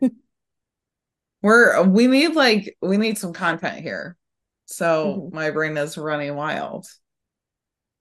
[1.42, 4.16] We're we need like we need some content here.
[4.66, 5.32] So Mhm.
[5.32, 6.86] my brain is running wild.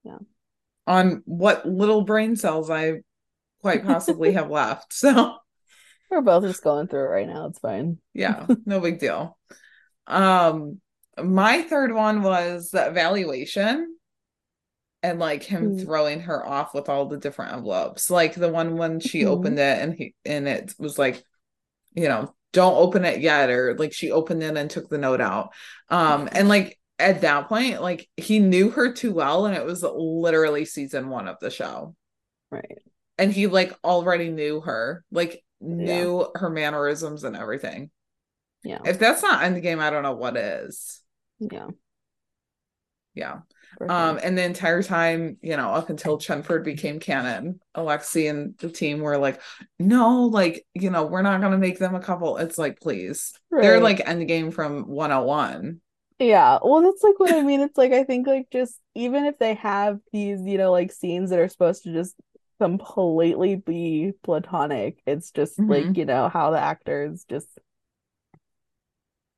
[0.03, 0.17] Yeah.
[0.87, 3.01] On what little brain cells I
[3.61, 4.93] quite possibly have left.
[4.93, 5.37] So
[6.09, 7.47] We're both just going through it right now.
[7.47, 7.97] It's fine.
[8.13, 9.37] yeah, no big deal.
[10.07, 10.79] Um,
[11.21, 13.95] my third one was the evaluation
[15.03, 15.83] and like him Mm.
[15.83, 18.09] throwing her off with all the different envelopes.
[18.09, 19.27] Like the one when she Mhm.
[19.27, 21.23] opened it and he and it was like,
[21.93, 25.21] you know, don't open it yet, or like she opened it and took the note
[25.21, 25.49] out.
[25.89, 29.83] Um, and like at that point, like he knew her too well, and it was
[29.83, 31.95] literally season one of the show.
[32.49, 32.79] Right.
[33.17, 37.89] And he like already knew her, like knew her mannerisms and everything.
[38.63, 38.79] Yeah.
[38.85, 41.01] If that's not endgame, I don't know what is.
[41.39, 41.67] Yeah.
[43.13, 43.39] Yeah.
[43.77, 48.55] for Um, and the entire time, you know, up until Chenford became canon, Alexi and
[48.59, 49.41] the team were like,
[49.79, 52.37] no, like, you know, we're not gonna make them a couple.
[52.37, 53.33] It's like, please.
[53.51, 53.83] They're Right.
[53.83, 55.81] like endgame from 101.
[56.19, 57.61] Yeah, well, that's like what I mean.
[57.61, 61.29] It's like I think like just even if they have these, you know, like scenes
[61.29, 62.15] that are supposed to just
[62.59, 65.97] completely be platonic, it's just like, Mhm.
[65.97, 67.47] you know, how the actors just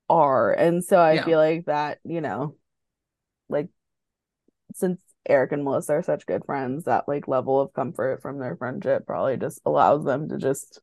[0.09, 0.51] are.
[0.53, 1.25] And so I Yeah.
[1.25, 2.55] feel like that, you know,
[3.49, 3.69] like
[4.73, 8.55] since Eric and Melissa are such good friends, that like level of comfort from their
[8.55, 10.81] friendship probably just allows them to just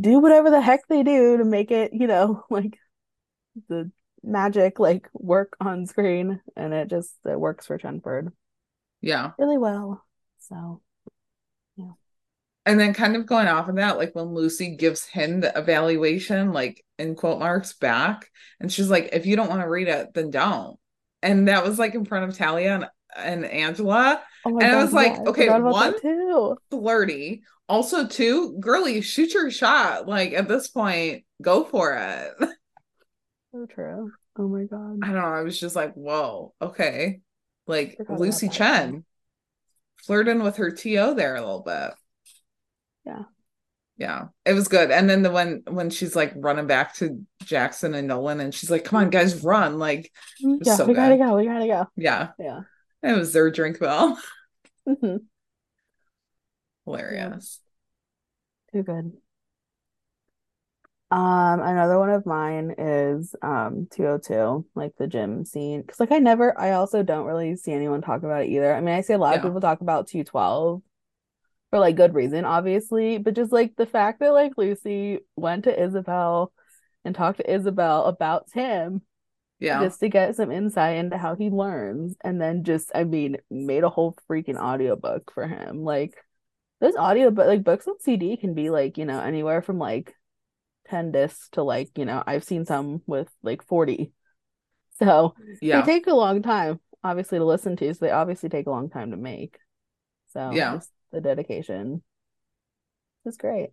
[0.00, 2.78] do whatever the heck they do to make it, you know, like
[3.68, 3.90] the
[4.24, 8.32] magic like work on screen and it just it works for Chenford
[9.02, 9.32] Yeah.
[9.38, 10.04] really well.
[10.48, 10.80] So
[11.76, 11.92] yeah.
[12.66, 16.52] And then kind of going off of that, like when Lucy gives him the evaluation,
[16.52, 20.14] like in quote marks back, and she's like, if you don't want to read it,
[20.14, 20.78] then don't.
[21.22, 24.22] And that was like in front of Talia and, and Angela.
[24.44, 26.56] oh my And I was like, yeah, okay, one- too.
[26.70, 27.42] Flirty.
[27.68, 30.06] Also, two, girly, shoot your shot.
[30.06, 32.32] Like at this point, go for it.
[33.54, 34.10] So true.
[34.38, 35.00] Oh my God.
[35.02, 35.26] I don't know.
[35.26, 37.20] I was just like, whoa, okay.
[37.66, 39.04] Like Lucy Chen
[40.06, 41.90] flirting with her TO there a little bit.
[43.06, 43.22] Yeah.
[43.96, 44.24] Yeah.
[44.44, 44.90] It was good.
[44.90, 48.70] And then the when when she's like running back to Jackson and Nolan and she's
[48.70, 49.78] like, come on, guys, run.
[49.78, 50.10] Like,
[50.40, 51.24] Yeah, so we gotta good.
[51.24, 51.36] go.
[51.36, 51.86] We gotta go.
[51.96, 52.28] yeah.
[52.38, 52.60] Yeah.
[53.02, 54.20] It was their drink bell.
[54.88, 55.20] Mhm.
[56.84, 57.60] Hilarious.
[58.72, 59.12] Too good.
[61.12, 65.82] Um, another one of mine is um 202, like the gym scene.
[65.82, 68.74] Because like I never, I also don't really see anyone talk about it either.
[68.74, 70.80] I mean, I see a lot of people talk about 212
[71.68, 75.82] for like good reason, obviously, but just like the fact that like Lucy went to
[75.82, 76.50] Isabel
[77.04, 79.02] and talked to Isabel about Tim.
[79.60, 79.80] Yeah.
[79.80, 83.84] just to get some insight into how he learns and then just I mean made
[83.84, 86.14] a whole freaking audiobook for him like
[86.80, 90.16] those audio but like books on CD can be like you know anywhere from like
[90.92, 94.12] 10 discs to like you know I've seen some with like 40
[94.98, 95.80] so yeah.
[95.80, 98.90] they take a long time obviously to listen to so they obviously take a long
[98.90, 99.58] time to make
[100.32, 100.80] so Yeah.
[101.12, 102.02] the dedication
[103.24, 103.70] is great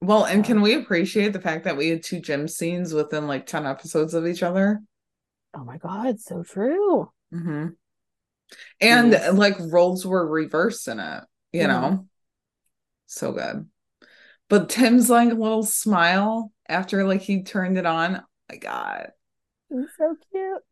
[0.00, 3.46] Well, and can we appreciate the fact that we had two gym scenes within like
[3.46, 4.80] 10 episodes of each other?
[5.54, 7.76] oh my god so true hmm
[8.80, 9.28] And Yes.
[9.32, 11.68] like roles were reversed in it, you Mhm.
[11.68, 12.06] know?
[13.06, 13.68] So good.
[14.58, 18.16] But Tim's like little smile after like he turned it on.
[18.16, 19.08] Oh my God.
[19.70, 20.62] it's so cute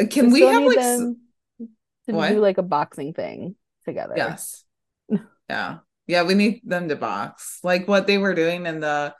[0.00, 1.20] Uh, Can we have like them
[1.60, 2.30] to What?
[2.30, 4.14] do like a boxing thing together.
[4.16, 4.64] yes.
[5.48, 5.78] Yeah.
[6.06, 7.60] Yeah, we need them to box.
[7.62, 9.14] Like what they were doing in the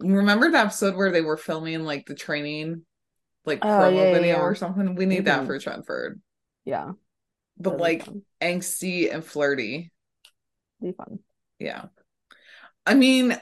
[0.00, 2.82] remember the episode where they were filming like the training
[3.44, 4.42] like Oh, promo yeah, yeah, video yeah.
[4.42, 4.94] or something?
[4.94, 5.46] We need that Mhm.
[5.46, 6.20] for Chenford.
[6.64, 6.92] Yeah,
[7.58, 8.08] But that'd like
[8.40, 9.92] angsty and flirty.
[10.80, 11.18] be fun.
[11.58, 11.86] Yeah.
[12.88, 13.38] I mean,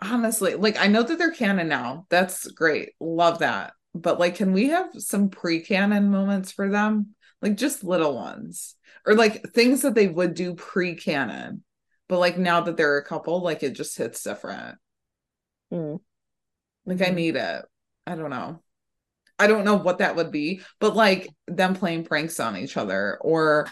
[0.00, 2.06] honestly, like I know that they're canon now.
[2.08, 2.90] That's great.
[3.00, 3.74] Love that.
[3.94, 7.14] But like, can we have some pre-canon moments for them?
[7.42, 8.74] Like just little ones.
[9.06, 11.62] Or like things that they would do pre-canon.
[12.08, 14.78] But like now that they're a couple, like it just hits different.
[15.72, 16.00] Mm.
[16.86, 17.14] Like I Mhm.
[17.14, 17.64] need it.
[18.06, 18.62] I don't know.
[19.38, 23.18] I don't know what that would be, but like them playing pranks on each other
[23.20, 23.68] or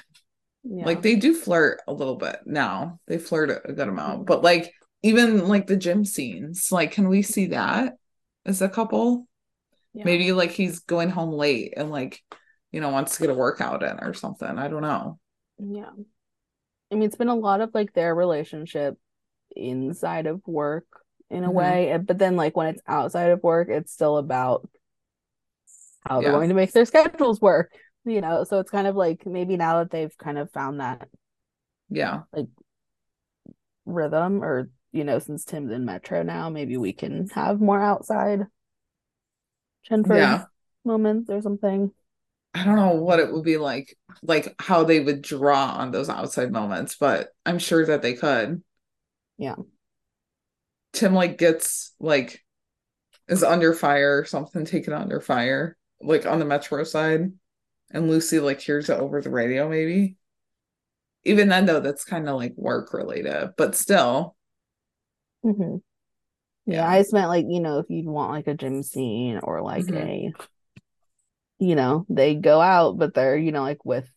[0.64, 0.84] Yeah.
[0.84, 3.00] like they do flirt a little bit now.
[3.06, 4.26] They flirt a good amount, Mhm.
[4.26, 7.94] but like even like the gym scenes, like can we see that
[8.46, 9.28] as a couple?
[9.94, 10.04] Yeah.
[10.04, 12.22] Maybe like he's going home late and like
[12.72, 14.58] you know wants to get a workout in or something.
[14.58, 15.18] I don't know.
[15.58, 15.90] Yeah.
[16.90, 18.98] I mean, it's been a lot of like their relationship
[19.56, 20.86] inside of work
[21.30, 21.52] in a Mhm.
[21.52, 24.68] way, but then like when it's outside of work, it's still about
[26.06, 27.72] how they're going to make their schedules work,
[28.04, 28.44] you know?
[28.44, 31.08] So it's kind of like maybe now that they've kind of found that
[31.88, 32.24] Yeah.
[32.32, 32.48] Like
[33.86, 38.46] rhythm or you know, since Tim's in Metro now, maybe we can have more outside
[39.88, 40.46] Chenford Yeah.
[40.84, 41.92] moments or something.
[42.54, 46.08] I don't know what it would be like, like how they would draw on those
[46.08, 48.62] outside moments, but I'm sure that they could.
[49.36, 49.56] Yeah.
[50.92, 52.44] Tim like gets like
[53.28, 57.32] is under fire or something, taken under fire, like on the metro side,
[57.90, 60.16] and Lucy like hears it over the radio, maybe.
[61.24, 64.36] Even then, though, that's kind of like work related, but still,
[65.44, 65.76] hmm
[66.66, 66.88] Yeah, Yeah.
[66.88, 69.92] I just meant like, you know, if you'd want like a gym scene or like
[69.92, 69.94] Mhm.
[69.94, 70.34] a,
[71.58, 74.08] you know, they go out, but they're, you know, like with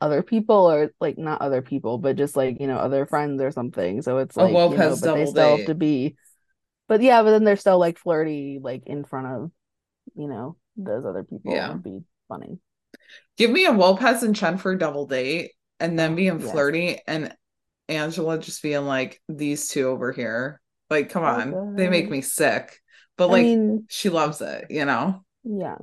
[0.00, 3.52] other people or like not other people, but just like, you know, other friends or
[3.52, 4.02] something.
[4.02, 6.16] So it's like, you know, but they still have to be,
[6.88, 9.52] but yeah, but then they're still like flirty, like in front of,
[10.16, 11.68] you know, those other people Yeah.
[11.68, 12.60] would be funny.
[13.36, 16.40] give me a Lopez and Chenford double date, and then being yes.
[16.40, 17.34] flirty, and
[17.88, 20.60] Angela just being like these two over here.
[20.90, 22.80] Like, come on, they make me sick,
[23.16, 25.24] but I like mean, she loves it, you know.
[25.44, 25.76] yeah.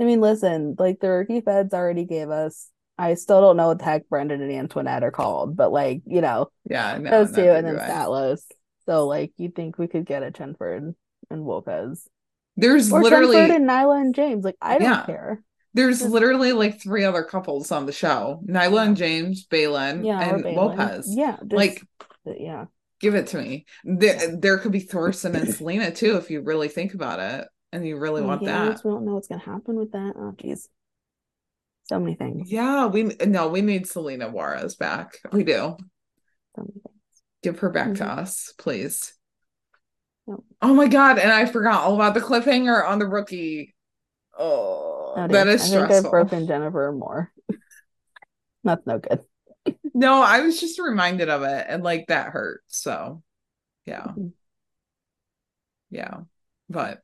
[0.00, 2.70] I mean, listen, like the rookie feds already gave us.
[2.98, 6.20] I still don't know what the heck Brendan and Antoinette are called, but like, you
[6.20, 7.10] know, Yeah, I know.
[7.10, 8.42] those two, and then Statlos.
[8.86, 10.94] So like, you think we could get a Chenford
[11.30, 12.08] and Lopez,
[12.56, 14.44] There's or literally Chenford and Nyla and James?
[14.44, 15.06] Like, I don't Yeah.
[15.06, 15.42] care.
[15.74, 20.42] There's literally like three other couples on the show: Nyla and James, Balin, Yeah, and
[20.42, 20.56] Balin.
[20.56, 21.14] Lopez.
[21.16, 21.82] Yeah, just, Like,
[22.24, 22.66] yeah,
[23.00, 23.64] Give it to me.
[23.84, 27.86] There, there could be Thorsen and Celina too, if you really think about it, and
[27.86, 28.72] you really want yeah, we that.
[28.72, 30.14] just don't know what's gonna happen with that.
[30.16, 30.68] Oh, geez,
[31.84, 32.50] so many things.
[32.50, 35.18] Yeah, we no, we need Celina Juarez back.
[35.32, 35.76] We do.
[36.56, 37.22] So many things.
[37.42, 38.18] Give her back to Mhm.
[38.18, 39.14] us, please.
[40.60, 43.74] Oh my god, and I forgot all about the cliffhanger on the rookie.
[44.36, 45.54] Oh, That dear.
[45.54, 47.32] is I think I've broken Jennifer more.
[48.64, 49.20] That's no good.
[49.94, 52.62] No, I was just reminded of it and like that hurt.
[52.68, 53.22] So,
[53.86, 54.06] yeah.
[54.06, 54.32] Mhm.
[55.90, 56.20] Yeah.
[56.68, 57.02] But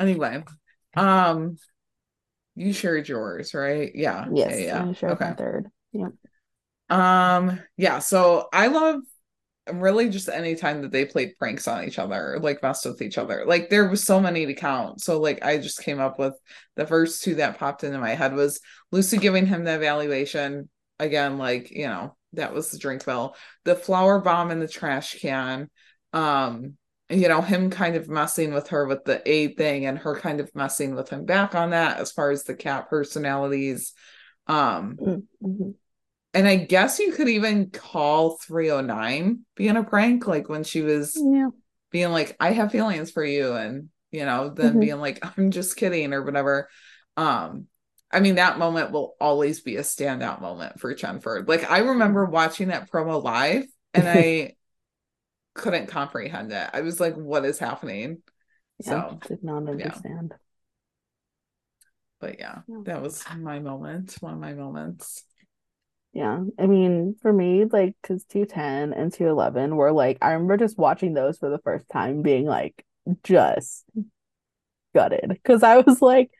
[0.00, 0.44] anyway,
[0.96, 1.56] um
[2.54, 3.90] you shared yours, right?
[3.94, 4.28] Yeah.
[4.34, 4.88] Yes, Yeah, yeah.
[4.88, 5.34] I shared Okay.
[5.38, 5.68] third.
[5.92, 6.12] Yep.
[6.90, 9.00] Um, yeah, so I love
[9.72, 13.18] really just any time that they played pranks on each other, like messed with each
[13.18, 13.44] other.
[13.46, 15.00] Like there was so many to count.
[15.00, 16.34] So like I just came up with
[16.76, 18.60] the first two that popped into my head was
[18.92, 20.68] Lucy giving him the evaluation.
[20.98, 23.36] Again, like, you know, that was the drink bill.
[23.64, 25.68] The flower bomb in the trash can.
[26.12, 26.76] Um,
[27.10, 30.40] you know, him kind of messing with her with the aide thing and her kind
[30.40, 33.94] of messing with him back on that as far as the cat personalities.
[34.46, 34.98] Um,
[35.42, 35.74] Mhm.
[36.34, 41.24] And I guess you could even call 309 being a prank, like when she was
[41.24, 41.50] Yeah.
[41.90, 44.80] being like, I have feelings for you, and you know, then Mhm.
[44.80, 46.68] being like, I'm just kidding or whatever.
[47.16, 47.66] Um,
[48.12, 51.48] I mean, that moment will always be a standout moment for Chenford.
[51.48, 53.64] Like, I remember watching that promo live
[53.94, 54.56] and I
[55.54, 56.70] couldn't comprehend it.
[56.72, 58.22] I was like, what is happening?
[58.84, 59.02] Yeah.
[59.02, 60.34] So, Did not understand.
[62.20, 62.82] but yeah, Yeah.
[62.84, 65.24] that was my moment, one of my moments.
[66.12, 66.42] Yeah.
[66.58, 71.14] I mean, for me, like, because 210 and 211 were like, I remember just watching
[71.14, 72.84] those for the first time being like,
[73.22, 73.84] just
[74.94, 75.28] gutted.
[75.28, 76.30] Because I was like,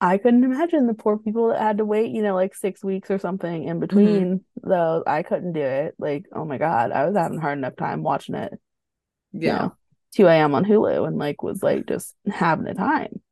[0.00, 3.10] I couldn't imagine the poor people that had to wait, you know, like six weeks
[3.10, 5.02] or something in between those.
[5.06, 5.94] I couldn't do it.
[5.98, 8.52] Like, oh my God, I was having a hard enough time watching it,
[9.32, 9.52] you Yeah.
[9.52, 9.76] know,
[10.14, 10.54] 2 a.m.
[10.54, 13.22] on Hulu and like was like just having a time.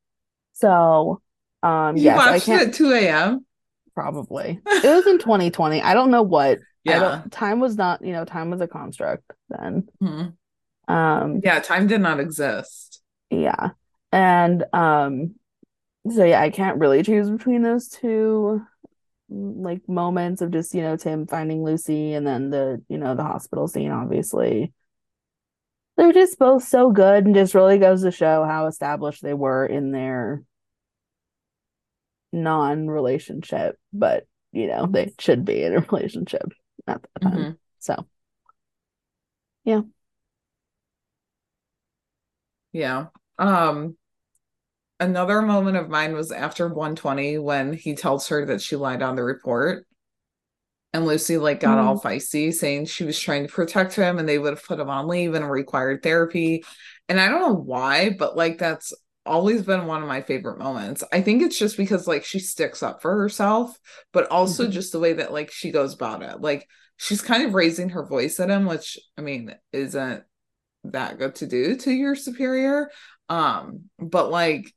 [0.54, 1.20] So,
[1.62, 3.46] um, You yes, I can't it at 2 a.m.
[3.94, 4.60] probably.
[4.66, 5.80] It was in 2020.
[5.82, 6.58] I don't know what.
[6.84, 7.22] Yeah.
[7.30, 9.88] time was not, you know, time was a construct then.
[10.02, 10.34] Mhm.
[10.86, 13.00] Um, Yeah, time did not exist.
[13.30, 13.70] yeah.
[14.12, 15.34] And um
[16.10, 18.60] so yeah, I can't really choose between those two
[19.30, 23.24] like moments of just, you know, Tim finding Lucy and then the, you know, the
[23.24, 24.72] hospital scene, obviously.
[25.96, 29.64] They're just both so good and just really goes to show how established they were
[29.64, 30.42] in their
[32.34, 36.52] non-relationship, but you know, they should be in a relationship
[36.86, 37.32] at that time.
[37.32, 37.58] Mhm.
[37.78, 38.06] So
[39.64, 39.82] Yeah.
[42.72, 43.06] Yeah
[43.38, 43.96] um
[45.00, 49.16] another moment of mine was after 120 when he tells her that she lied on
[49.16, 49.86] the report.
[50.92, 54.38] And Lucy like got all feisty saying she was trying to protect him and they
[54.38, 56.64] would have put him on leave and required therapy.
[57.08, 58.92] And I don't know why, but like that's
[59.26, 61.02] always been one of my favorite moments.
[61.12, 63.78] I think it's just because like she sticks up for herself,
[64.12, 64.70] but also Mhm.
[64.70, 66.40] just the way that like she goes about it.
[66.40, 70.24] Like she's kind of raising her voice at him, which I mean isn't
[70.84, 72.90] that good to do to your superior.
[73.28, 74.72] Um, but like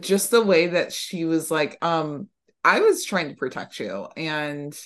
[0.00, 2.28] just the way that she was like, um,
[2.64, 4.78] I was trying to protect you and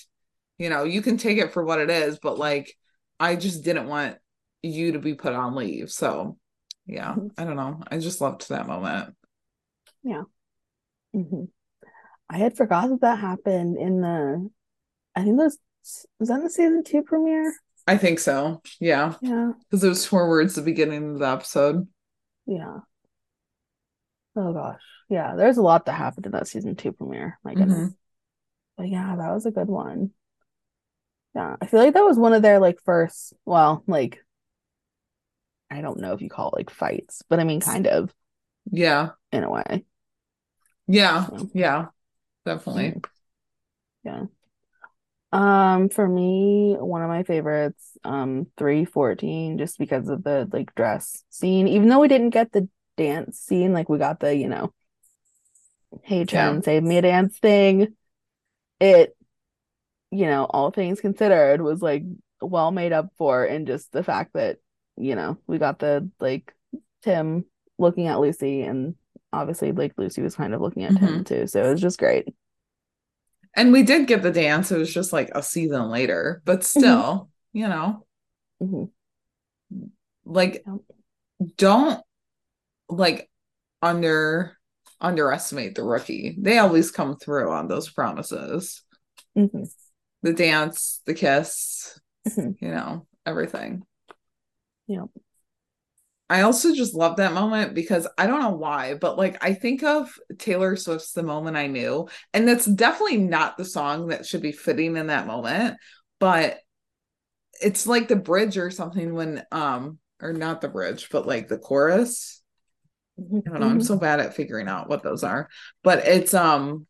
[0.58, 2.72] you know, you can take it for what it is, but like
[3.18, 4.16] I just didn't want
[4.62, 5.90] you to be put on leave.
[5.90, 6.36] So
[6.86, 7.16] yeah.
[7.38, 7.80] I don't know.
[7.88, 9.14] I just loved that moment.
[10.02, 10.22] Yeah.
[11.14, 11.48] Mhm.
[12.28, 14.50] I had forgot that that happened in the
[15.14, 15.58] I think that was
[16.18, 17.54] was that the season two premiere?
[17.86, 18.62] I think so.
[18.80, 19.14] Yeah.
[19.20, 19.52] Yeah.
[19.70, 21.88] Because it was towards the beginning of the episode.
[22.46, 22.78] Yeah.
[24.36, 24.80] Oh gosh.
[25.08, 27.38] Yeah, there's a lot that happened in that season two premiere.
[27.44, 27.92] My goodness.
[28.78, 30.12] But yeah, that was a good one.
[31.34, 34.24] Yeah, I feel like that was one of their like first, well, like
[35.72, 38.12] I don't know if you call it like fights, but I mean kind of
[38.70, 39.12] Yeah.
[39.32, 39.84] in a way.
[40.86, 41.26] Yeah.
[41.30, 41.86] So, Yeah.
[42.44, 42.92] Definitely.
[42.94, 43.02] mhm.
[44.04, 44.26] Yeah.
[45.32, 51.24] Um, for me, one of my favorites, um, 314, just because of the like dress
[51.30, 51.68] scene.
[51.68, 52.68] Even though we didn't get the
[52.98, 54.74] dance scene, like we got the, you know,
[56.02, 56.26] hey Yeah.
[56.26, 57.96] Chen, save me a dance thing.
[58.80, 59.16] It,
[60.10, 62.02] you know, all things considered, was like
[62.42, 64.58] well made up for in just the fact that,
[64.96, 66.52] you know, we got the like
[67.02, 67.44] Tim
[67.78, 68.94] looking at Lucy and
[69.32, 71.46] obviously like Lucy was kind of looking at Tim too.
[71.46, 72.28] So it was just great.
[73.54, 74.70] And we did get the dance.
[74.72, 76.80] It was just like a season later, but Mm-hmm.
[76.80, 78.06] still, you know,
[78.62, 78.90] Mhm.
[80.24, 80.64] like
[81.56, 82.00] don't
[82.88, 83.30] like
[83.80, 84.56] under
[85.00, 86.36] underestimate the rookie.
[86.38, 88.82] They always come through on those promises.
[89.36, 89.68] Mhm.
[90.22, 92.54] The dance, the kiss, Mhm.
[92.60, 93.82] you know, everything.
[94.92, 95.08] Yep.
[96.30, 99.82] I also just love that moment because I don't know why, but like I think
[99.82, 104.40] of Taylor Swift's The Moment I Knew, and that's definitely not the song that should
[104.40, 105.76] be fitting in that moment,
[106.18, 106.58] but
[107.60, 111.58] it's like the bridge or something when um or not the bridge, but like the
[111.58, 112.42] chorus.
[113.46, 113.86] I don't know, I'm Mhm.
[113.86, 115.48] so bad at figuring out what those are,
[115.82, 116.86] but it's um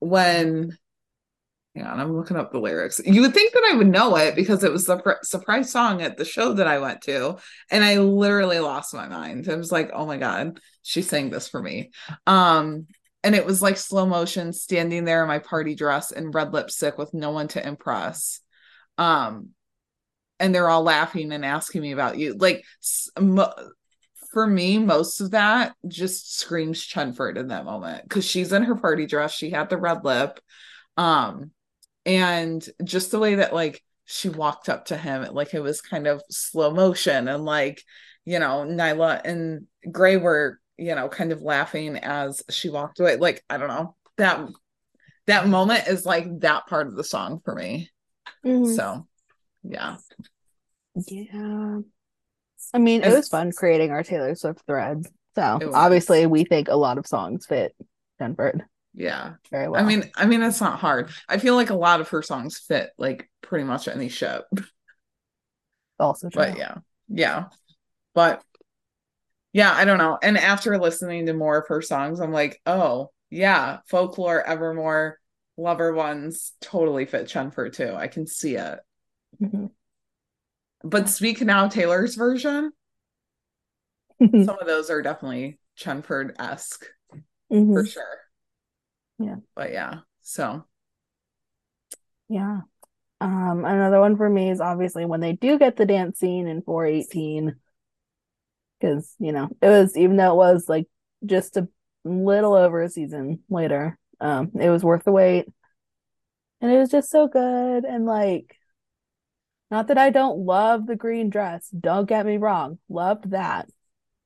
[0.00, 0.78] when
[1.74, 3.00] Hang on, I'm looking up the lyrics.
[3.04, 6.02] You would think that I would know it because it was the fr- surprise song
[6.02, 7.36] at the show that I went to,
[7.70, 9.48] and I literally lost my mind.
[9.48, 11.92] I was like, "Oh my god, she sang this for me."
[12.26, 12.88] Um,
[13.22, 16.98] and it was like slow motion, standing there in my party dress and red lipstick
[16.98, 18.40] with no one to impress.
[18.98, 19.50] Um,
[20.40, 22.34] and they're all laughing and asking me about you.
[22.34, 22.64] Like,
[23.20, 23.52] mo-
[24.32, 28.74] for me, most of that just screams Chenford in that moment because she's in her
[28.76, 29.32] party dress.
[29.32, 30.40] She had the red lip.
[30.96, 31.52] Um,
[32.06, 36.06] and just the way that like she walked up to him like it was kind
[36.06, 37.82] of slow motion and like
[38.24, 43.16] you know nyla and Grey were you know kind of laughing as she walked away
[43.16, 44.40] like i don't know that
[45.26, 47.90] that moment is like that part of the song for me
[48.44, 48.74] Mhm.
[48.74, 49.06] so
[49.62, 49.96] yeah
[50.94, 51.80] Yeah.
[52.74, 55.08] I mean, it was fun creating our Taylor Swift threads.
[55.34, 57.74] So obviously, we think a lot of songs fit
[58.18, 58.66] Jennifer
[59.00, 59.34] yeah.
[59.50, 59.80] very well.
[59.82, 61.10] i mean i mean it's not hard.
[61.28, 64.44] I feel like a lot of her songs fit like pretty much any ship.
[65.98, 66.42] Also true.
[66.42, 66.74] but yeah.
[67.08, 67.44] Yeah.
[68.14, 68.42] But
[69.52, 70.18] yeah i don't know.
[70.22, 75.18] And after listening to more of her songs i'm like oh yeah folklore evermore
[75.56, 77.94] lover ones totally fit chenford too.
[77.94, 78.78] I can see it.
[79.42, 79.70] Mhm.
[80.84, 82.72] but speak now taylor's version
[84.20, 86.84] some of those are definitely chenford-esque
[87.48, 87.88] for Mhm.
[87.90, 88.18] sure
[89.20, 89.36] Yeah.
[89.54, 90.64] but yeah so
[92.28, 92.60] Yeah.
[93.20, 96.62] Um, another one for me is obviously when they do get the dance scene in
[96.62, 97.56] 418.
[98.80, 100.86] Because, you know, it was even though it was like
[101.26, 101.68] just a
[102.04, 105.46] little over a season later, um, it was worth the wait.
[106.62, 107.84] And it was just so good.
[107.84, 108.56] And like,
[109.70, 113.68] not that I don't love the green dress, don't get me wrong, loved that.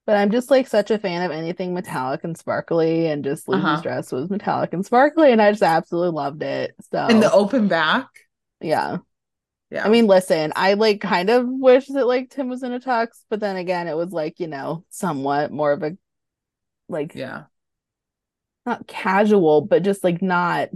[0.06, 3.80] But I'm just like such a fan of anything metallic and sparkly, and just Lucy's
[3.80, 3.82] Uh-huh.
[3.82, 6.74] dress was metallic and sparkly, and I just absolutely loved it.
[6.92, 8.08] So in the open back
[8.60, 8.98] yeah.
[9.70, 12.80] yeah I mean, listen, I like kind of wish that like Tim was in a
[12.80, 15.96] tux, but then again, it was like, you know, somewhat more of a
[16.88, 17.44] like yeah
[18.66, 20.70] not casual, but just like not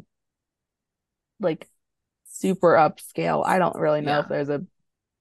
[1.40, 1.68] like
[2.24, 3.44] super upscale.
[3.46, 4.22] I don't really know Yeah.
[4.22, 4.64] if there's a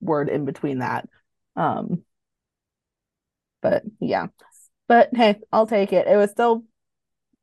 [0.02, 1.10] word in between that.
[1.58, 2.04] Um
[3.70, 4.28] but yeah.
[4.88, 6.08] But hey, I'll take it.
[6.08, 6.64] It was still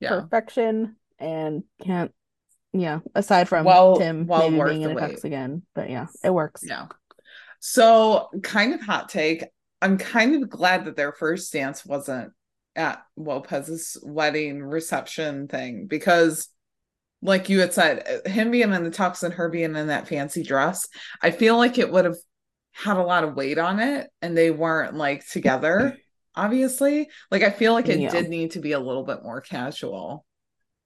[0.01, 2.13] yeah perfection and can't
[2.73, 5.63] yeah, aside from Well- Tim well maybe being in a the tux again.
[5.75, 6.63] But yeah, it works.
[6.67, 6.87] Yeah.
[7.61, 9.45] So, kind of hot take.
[9.81, 12.33] I'm kind of glad that their first dance wasn't
[12.77, 16.49] at Lopez's wedding reception thing because,
[17.23, 20.43] like you had said, him being in the tux and her being in that fancy
[20.43, 20.89] dress,
[21.23, 22.17] I feel like it would have
[22.73, 25.97] had a lot of weight on it and they weren't like together,
[26.37, 27.09] obviously.
[27.31, 28.11] Like, I feel like it Yeah.
[28.11, 30.25] did need to be a little bit more casual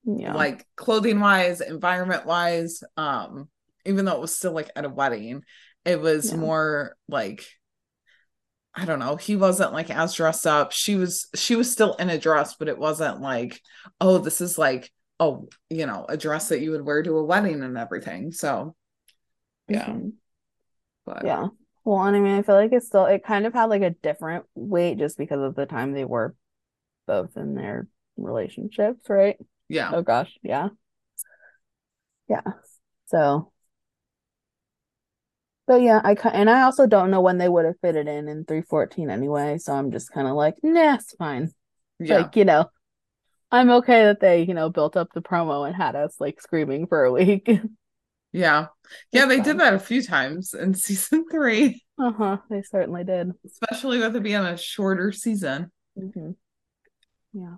[0.05, 0.35] Yeah.
[0.35, 3.49] like clothing wise environment wise um
[3.85, 5.43] even though it was still like at a wedding
[5.85, 6.37] it was Yeah.
[6.39, 7.45] more like
[8.75, 12.11] i don't know he wasn't like as dressed up she was she was still in
[12.11, 13.61] a dress but it wasn't like
[14.01, 14.91] oh this is like
[15.21, 18.75] oh you know a dress that you would wear to a wedding and everything so
[19.69, 20.13] yeah Mhm.
[21.05, 21.49] but Yeah.
[21.89, 23.89] Well, and I mean, I feel like it's still, it kind of had like a
[23.91, 26.35] different weight just because of the time they were
[27.07, 29.39] both in their relationships, right?
[29.69, 30.71] yeah Oh gosh, yeah.
[32.29, 32.43] Yeah.
[33.07, 33.53] So,
[35.67, 38.45] but yeah, I and I also don't know when they would have fitted in in
[38.45, 41.53] 314 anyway, so I'm just kind of like, nah, it's fine.
[41.99, 42.71] yeah Like, you know,
[43.53, 46.87] I'm okay that they, you know, built up the promo and had us like screaming
[46.89, 47.51] for a week.
[48.33, 48.67] yeah
[49.13, 53.33] yeah It's they did that a few times in season three Uh-huh, they certainly did.
[53.47, 56.33] especially with it being a shorter season hmm
[57.33, 57.57] Yeah.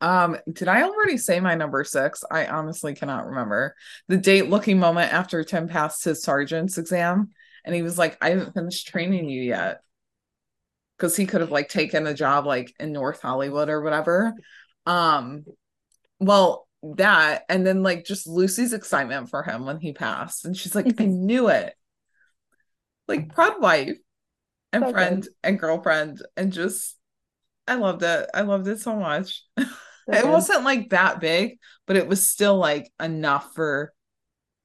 [0.00, 2.24] Um, did I already say my number six?
[2.28, 3.76] I honestly cannot remember.
[4.08, 7.30] The date looking moment after Tim passed his sergeant's exam,
[7.64, 9.80] and he was like, I haven't finished training you yet.
[10.96, 14.34] Because he could have like taken a job like in North Hollywood or whatever.
[14.86, 15.44] Um,
[16.20, 20.44] well, that and then like just Lucy's excitement for him when he passed.
[20.44, 21.74] And she's like, I knew it.
[23.08, 23.96] Like proud wife
[24.72, 25.08] and So good.
[25.12, 26.98] friend and girlfriend, and just
[27.68, 28.30] I loved it.
[28.34, 29.44] I loved it so much.
[30.06, 30.28] So it good.
[30.28, 33.92] wasn't like that big, but it was still like enough for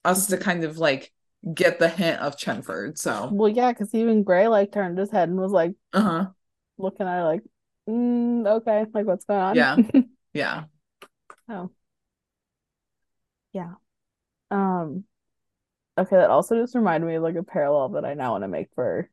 [0.04, 0.38] us to Mhm.
[0.38, 1.12] kind of like
[1.54, 2.98] get the hint of Chenford.
[2.98, 6.32] So, Well, yeah, because even Grey like turned his head and was like uh huh.
[6.78, 7.42] looking at her like,
[7.88, 9.68] mm, okay, like what's going on?
[9.74, 9.82] Yeah.
[10.32, 10.66] Yeah.
[11.48, 11.70] Oh.
[13.52, 13.74] Yeah.
[14.50, 15.04] Um,
[15.98, 18.48] okay, that also just reminded me of like a parallel that I now want to
[18.48, 19.10] make for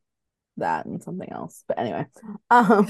[0.58, 1.64] that and something else.
[1.68, 2.06] But anyway,
[2.50, 2.88] um,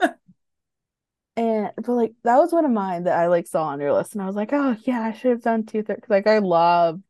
[1.36, 4.14] and but like that was one of mine that I like saw on your list,
[4.14, 6.04] and I was like, oh yeah, I should have done two thirteen.
[6.08, 7.00] Like I love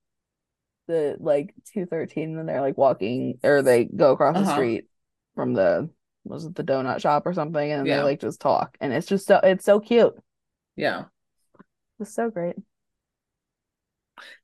[0.86, 4.52] the like two thirteen when they're like walking or they go across the Uh-huh.
[4.52, 4.86] street
[5.34, 5.90] from the
[6.24, 7.98] was it the donut shop or something, and Yeah.
[7.98, 10.14] they like just talk, and it's just so it's so cute.
[10.76, 11.04] Yeah.
[12.00, 12.56] It's so great.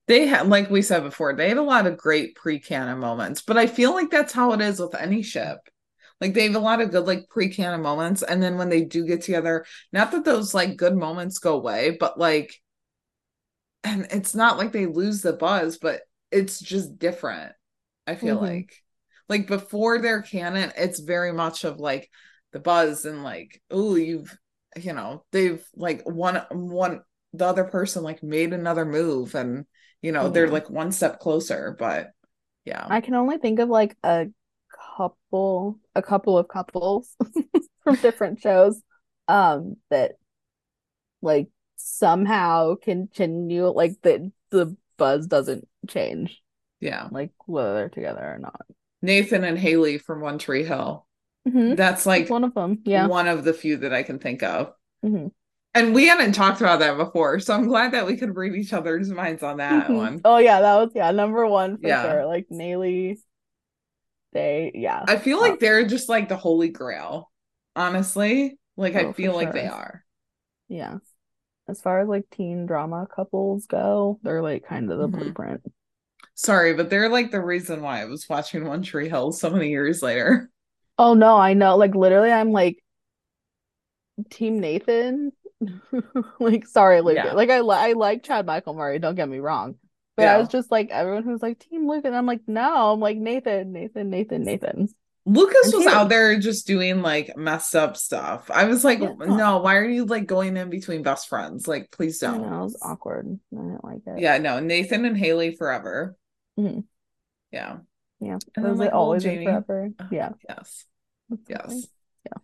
[0.07, 3.57] They had, like we said before, they had a lot of great pre-canon moments, but
[3.57, 5.59] I feel like that's how it is with any ship.
[6.21, 9.07] Like they have a lot of good like pre-canon moments, and then when they do
[9.07, 12.55] get together, not that those like good moments go away, but like,
[13.85, 17.53] and it's not like they lose the buzz, but it's just different.
[18.07, 18.43] I feel Mhm.
[18.43, 18.75] like,
[19.29, 22.11] like before their canon, it's very much of like
[22.53, 24.37] the buzz and like, oh, you've,
[24.77, 27.03] you know, they've like one one
[27.33, 29.65] the other person like made another move and
[30.03, 32.11] you know they're like one step closer but
[32.65, 34.27] yeah I can only think of like a
[34.97, 37.17] couple, a couple of couples
[37.85, 38.81] from different shows,
[39.29, 40.13] um, that
[41.23, 46.43] like somehow continue, like the the buzz doesn't change,
[46.81, 48.61] yeah like whether they're together or not.
[49.03, 51.07] nathan and haley from one tree hill
[51.49, 51.75] Mhm.
[51.77, 53.07] that's like one of them, yeah.
[53.07, 54.73] one of the few that i can think of
[55.05, 55.33] Mhm.
[55.75, 58.73] And we hadn't talked about that before so i'm glad that we could read each
[58.73, 59.95] other's minds on that Mhm.
[59.95, 62.03] one Oh yeah, that was yeah number one for Yeah.
[62.03, 62.27] sure.
[62.27, 63.19] Like Naley,
[64.33, 65.07] they yeah.
[65.07, 67.31] i feel like they're just like the holy grail
[67.77, 70.05] honestly like i Oh, for feel like they are
[70.69, 70.99] Yeah.
[71.69, 75.09] As far as like teen drama couples go, they're like kind of the Mhm.
[75.09, 75.63] blueprint.
[76.35, 79.71] sorry but they're like the reason why i was watching one tree hill so many
[79.71, 80.51] years later
[80.99, 81.77] Oh no, I know.
[81.77, 82.79] Like literally, I'm like
[84.31, 85.33] Team Nathan.
[86.41, 87.17] Like, sorry, Luke.
[87.17, 87.33] Yeah.
[87.33, 89.77] Like I li I like Chad Michael Murray, don't get me wrong.
[90.17, 93.01] But I was just like everyone who's like Team Luke, and I'm like, no, I'm
[93.01, 94.89] like Nathan, Nathan, Nathan, Nathan.
[95.27, 98.51] Lucas And was out there just doing like messed up stuff.
[98.51, 99.15] I was like, Yeah.
[99.19, 101.69] no, why are you like going in between best friends?
[101.69, 102.43] Like, please don't.
[102.43, 103.39] know, it was awkward.
[103.53, 104.19] I didn't like it.
[104.21, 106.17] Yeah, no, Nathan and Haley forever.
[106.59, 106.85] Mhm.
[107.53, 107.79] Yeah.
[108.21, 108.39] Yeah.
[108.57, 109.47] And then, like, always Jamie.
[109.47, 109.91] forever?
[109.99, 110.31] Uh, Yeah.
[110.49, 110.85] Yes.
[111.29, 111.83] That's so funny.
[112.27, 112.43] Yes.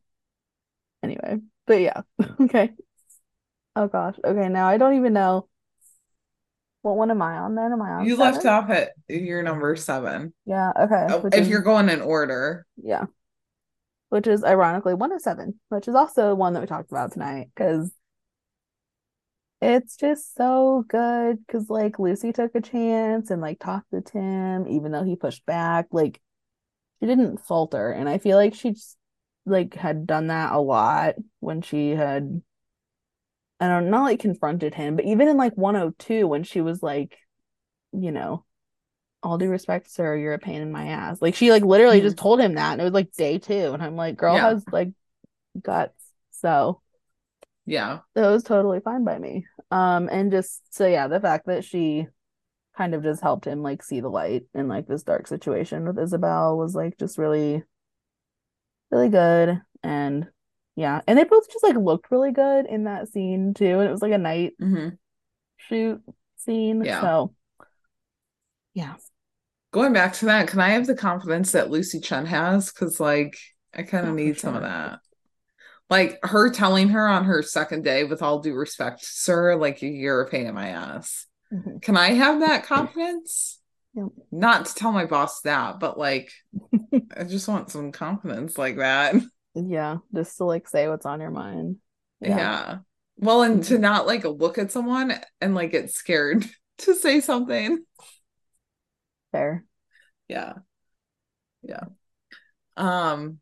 [1.02, 2.02] Anyway, but yeah.
[2.40, 2.72] Okay.
[3.76, 4.16] Oh gosh.
[4.24, 5.48] Okay, now I don't even know.
[6.82, 7.72] What one am I on then?
[7.72, 10.32] Am I on You left off at your number seven.
[10.46, 11.06] Yeah, okay.
[11.10, 12.66] Oh, if is- you're going in order.
[12.82, 13.04] Yeah.
[14.08, 17.48] Which is ironically one of seven, which is also one that we talked about tonight
[17.54, 17.92] because
[19.60, 21.38] it's just so good.
[21.44, 25.44] Because, like, Lucy took a chance and, like, talked to Tim, even though he pushed
[25.44, 25.86] back.
[25.90, 26.20] Like,
[27.00, 27.90] she didn't falter.
[27.90, 28.96] And I feel like she just,
[29.44, 32.42] like, had done that a lot when she had,
[33.60, 37.16] I don't not like confronted him, but even in, like, 102, when she was like,
[37.92, 38.44] you know,
[39.22, 41.20] all due respect, sir, you're a pain in my ass.
[41.22, 43.82] Like she like literally just told him that, and it was like day two, and
[43.82, 44.50] I'm like, girl Yeah.
[44.50, 44.90] has like
[45.62, 46.02] guts.
[46.32, 46.82] So
[47.66, 48.00] Yeah.
[48.14, 49.46] that was totally fine by me.
[49.70, 52.06] Um, and just so yeah, the fact that she
[52.76, 55.98] kind of just helped him like see the light in like this dark situation with
[55.98, 57.64] Isabel was like just really,
[58.90, 59.60] really good.
[59.82, 60.28] And
[60.76, 63.80] yeah, and they both just like looked really good in that scene too.
[63.80, 64.88] And it was like a night hmm
[65.56, 66.02] shoot
[66.36, 66.84] scene.
[66.84, 67.00] Yeah.
[67.00, 67.34] So
[68.74, 68.94] yeah.
[69.72, 72.72] Going back to that, can I have the confidence that Lucy Chen has?
[72.72, 73.36] Because, like,
[73.74, 75.00] I kind of need some of that.
[75.90, 80.22] Like, her telling her on her second day, with all due respect, sir, like, you're
[80.22, 81.26] a pain in my ass.
[81.52, 81.82] Mhm.
[81.82, 83.60] Can I have that confidence?
[83.94, 84.08] Yep.
[84.32, 86.32] Not to tell my boss that, but like,
[87.16, 89.14] I just want some confidence like that.
[89.56, 91.76] Yeah, just to like say what's on your mind.
[92.20, 92.78] Yeah.
[93.18, 93.80] Well, and to Mhm.
[93.80, 96.44] not like look at someone and like get scared
[96.78, 97.84] to say something.
[99.32, 99.64] Fair.
[100.28, 100.54] Yeah.
[101.62, 101.84] Yeah.
[102.76, 103.40] Um,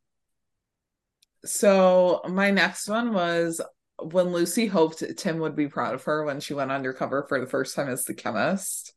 [1.45, 3.61] so my next one was
[4.01, 7.47] when Lucy hoped Tim would be proud of her when she went undercover for the
[7.47, 8.93] first time as the chemist.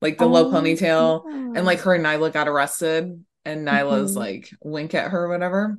[0.00, 1.22] Like the low Oh, ponytail.
[1.26, 1.58] yeah.
[1.58, 4.18] and like her and Nyla got arrested and Nyla's Mhm.
[4.18, 5.78] like wink at her or whatever.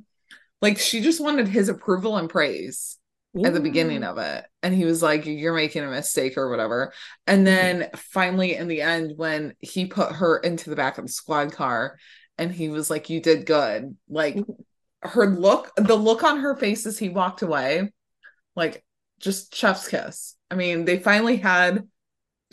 [0.62, 2.98] Like she just wanted his approval and praise
[3.44, 4.44] at the beginning of it.
[4.62, 6.92] And he was like, You're making a mistake or whatever.
[7.26, 11.12] And then finally in the end, when he put her into the back of the
[11.12, 11.98] squad car
[12.38, 13.96] and he was like, You did good.
[14.08, 14.64] Like Mhm.
[15.02, 17.92] her look, the look on her face as he walked away,
[18.54, 18.84] like
[19.20, 20.36] just chef's kiss.
[20.50, 21.86] I mean, they finally had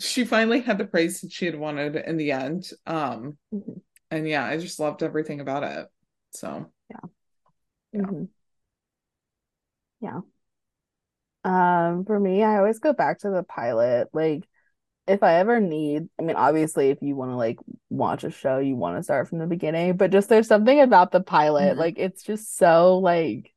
[0.00, 2.68] she finally had the praise that she had wanted in the end.
[2.86, 3.80] Um, Mhm.
[4.10, 5.88] and yeah, I just loved everything about it.
[6.32, 6.98] So Yeah.
[7.94, 8.28] Mhm.
[10.00, 10.20] Yeah.
[11.44, 14.08] Um, for me, I always go back to the pilot.
[14.12, 14.48] Like,
[15.08, 17.58] if I ever need, I mean, obviously, if you want to like
[17.90, 21.12] watch a show, you want to start from the beginning, but just there's something about
[21.12, 21.78] the pilot, Mhm.
[21.78, 23.54] like it's just so like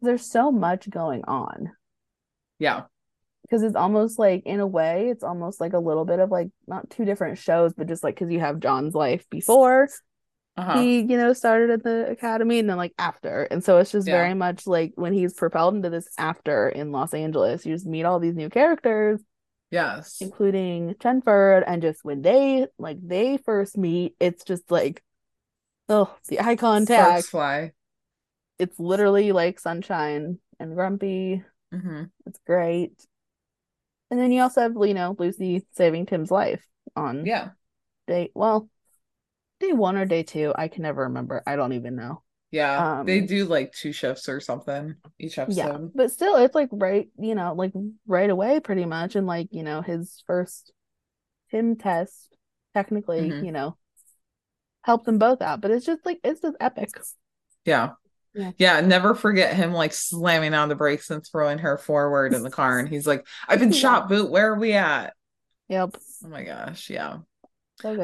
[0.00, 1.72] there's so much going on
[2.58, 2.84] yeah,
[3.42, 6.50] because it's almost like in a way, it's almost like a little bit of like
[6.66, 9.88] not two different shows, but just like because you have John's life before
[10.58, 10.88] uh-huh.
[10.88, 13.44] he, you know, started at the academy and then like after.
[13.44, 14.10] And so it's just Yeah.
[14.10, 18.04] very much like when he's propelled into this after in Los Angeles, you just meet
[18.04, 19.20] all these new characters,
[19.70, 25.02] yes, including Chenford, and just when they like they first meet, it's just like
[25.88, 27.28] oh the eye Sparks contact.
[27.28, 27.72] fly.
[28.58, 31.44] It's literally like sunshine and grumpy.
[31.72, 33.06] hmm It's great.
[34.10, 36.64] And then you also have, you know, Lucy saving Tim's life
[36.96, 37.50] on Yeah,
[38.08, 38.70] date well,
[39.60, 40.52] day one or day two.
[40.56, 41.42] I can never remember.
[41.46, 42.22] I don't even know.
[42.50, 42.84] yeah.
[43.02, 45.92] they Um, do like two shifts or something each Yeah, episode.
[45.94, 47.72] but still, it's like right, you know, like
[48.06, 50.72] right away, pretty much, and like you know, his first
[51.50, 52.36] Tim test,
[52.74, 53.40] technically, Mhm.
[53.40, 53.78] you know,
[54.82, 55.60] helped them both out.
[55.60, 56.90] But it's just like it's just epic.
[57.64, 57.90] Yeah.
[58.34, 58.52] Yeah.
[58.58, 62.50] Yeah, never forget him like slamming on the brakes and throwing her forward in the
[62.50, 62.78] car.
[62.78, 63.80] And he's like, I've been Yeah.
[63.80, 64.30] shot, boot.
[64.30, 65.14] Where are we at?
[65.68, 66.90] Yep, Oh my gosh.
[66.90, 67.18] Yeah.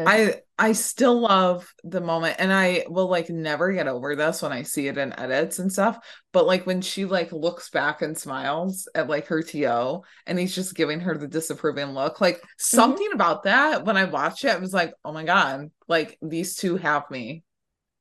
[0.06, 4.52] I I still love the moment and I will like never get over this when
[4.52, 5.98] I see it in edits and stuff.
[6.32, 10.54] But like when she like looks back and smiles at like her TO and he's
[10.54, 12.20] just giving her the disapproving look.
[12.20, 16.18] Like something about that when I watched it, I was like, oh my God, like
[16.22, 17.42] these two have me.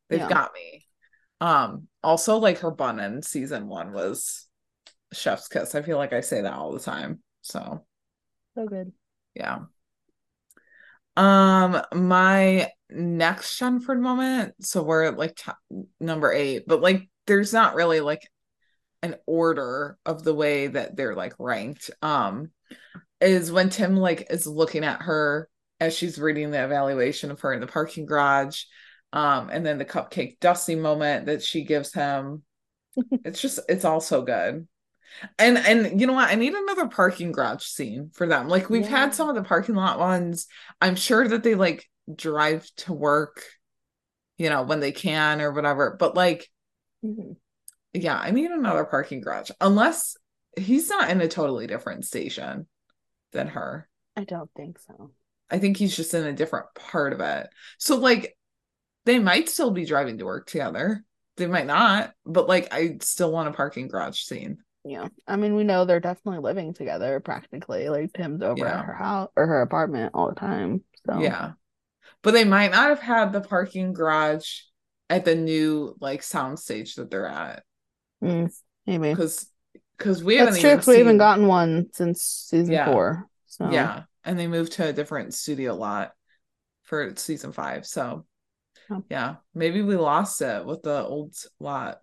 [0.10, 0.28] They've Yeah.
[0.28, 0.86] got me.
[1.42, 4.48] Um, also like her bun in season one was
[5.14, 5.76] chef's kiss.
[5.76, 7.24] I feel like I say that all the time.
[7.42, 7.86] So
[8.56, 8.92] so good.
[9.36, 9.60] yeah.
[11.16, 15.52] Um, my next Chenford moment, so we're at like t-
[16.00, 18.28] number eight, but like there's not really like
[19.02, 21.92] an order of the way that they're like ranked.
[22.02, 22.52] Um,
[23.22, 25.50] is when Tim like is looking at her
[25.80, 28.64] as she's reading the evaluation of her in the parking garage.
[29.12, 32.44] Um, and then the cupcake dusty moment that she gives him.
[33.26, 34.68] It's just it's all so good.
[35.38, 36.30] And and you know what?
[36.30, 38.48] I need another parking garage scene for them.
[38.48, 38.90] Like we've Yeah.
[38.90, 40.48] had some of the parking lot ones.
[40.82, 43.44] I'm sure that they like drive to work,
[44.38, 45.96] you know, when they can or whatever.
[46.00, 46.50] But like,
[47.04, 47.38] Mhm.
[47.94, 49.52] yeah, I need another parking garage.
[49.62, 50.18] Unless
[50.58, 52.68] he's not in a totally different station
[53.32, 53.90] than her.
[54.16, 55.12] I don't think so.
[55.50, 57.48] I think he's just in a different part of it.
[57.78, 58.38] So like
[59.06, 61.04] they might still be driving to work together.
[61.36, 64.60] They might not, but like I still want a parking garage scene.
[64.86, 67.88] Yeah, I mean, we know they're definitely living together practically.
[67.90, 68.80] Like Tim's over Yeah.
[68.80, 70.84] at her house or her apartment all the time.
[71.08, 71.54] So Yeah.
[72.24, 74.62] But they might not have had the parking garage
[75.10, 77.64] at the new like sound stage that they're at.
[78.22, 78.50] mm,
[78.86, 79.50] maybe Because
[79.98, 80.70] because we that's haven't true.
[80.70, 82.84] even 'cause we haven't gotten one since season Yeah.
[82.84, 83.30] four.
[83.46, 84.04] So Yeah.
[84.24, 86.14] And they moved to a different studio lot
[86.84, 87.86] for season five.
[87.86, 88.26] So
[88.90, 89.04] Oh.
[89.10, 92.02] yeah, maybe we lost it with the old lot.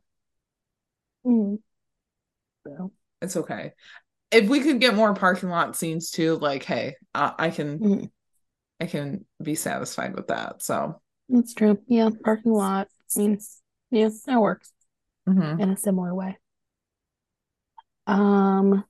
[1.24, 1.56] Mm.
[2.66, 2.92] So,
[3.22, 3.72] It's okay.
[4.32, 8.10] If we could get more parking lot scenes too, like, hey, I, I can Mhm.
[8.80, 10.62] I can be satisfied with that.
[10.62, 11.78] So that's true.
[11.86, 12.88] Yeah, parking lot.
[13.16, 13.38] I mean,
[13.90, 14.72] yeah, that works
[15.26, 15.60] mhm.
[15.60, 16.38] in a similar way.
[18.06, 18.84] Um,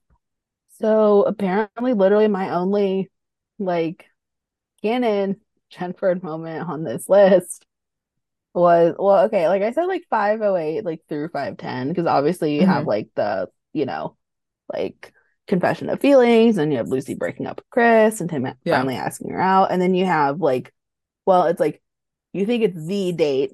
[0.79, 3.11] so apparently, literally, my only
[3.59, 4.07] like
[4.83, 5.41] canon
[5.73, 7.65] Chenford moment on this list
[8.53, 12.85] was well, okay, like I said, like 508, like through 510, because obviously you have
[12.85, 12.87] Mhm.
[12.87, 14.17] like the, you know,
[14.71, 15.13] like
[15.47, 18.77] confession of feelings, and you have Lucy breaking up with Chris and him Yeah.
[18.77, 20.73] finally asking her out, and then you have like,
[21.25, 21.81] well, it's like
[22.33, 23.51] you think it's the date,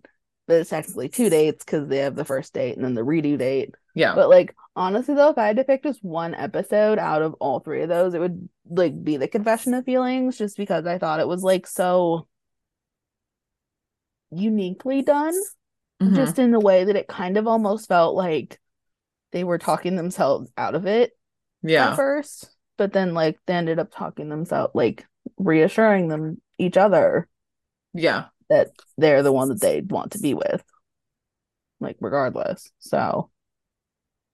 [0.47, 3.37] but it's actually two dates because they have the first date and then the redo
[3.37, 3.73] date.
[3.95, 4.13] yeah.
[4.15, 7.59] But like honestly though, if I had to pick just one episode out of all
[7.59, 11.19] three of those, it would like be the confession of feelings, just because I thought
[11.19, 12.27] it was like so
[14.31, 15.33] uniquely done,
[16.01, 16.15] Mhm.
[16.15, 18.59] just in the way that it kind of almost felt like
[19.31, 21.95] they were talking themselves out of it at yeah.
[21.95, 25.05] first, but then like they ended up talking themselves like
[25.37, 27.27] reassuring them each other
[27.93, 28.25] Yeah.
[28.49, 30.63] that they're the one that they want to be with,
[31.79, 32.71] like regardless.
[32.79, 33.29] So,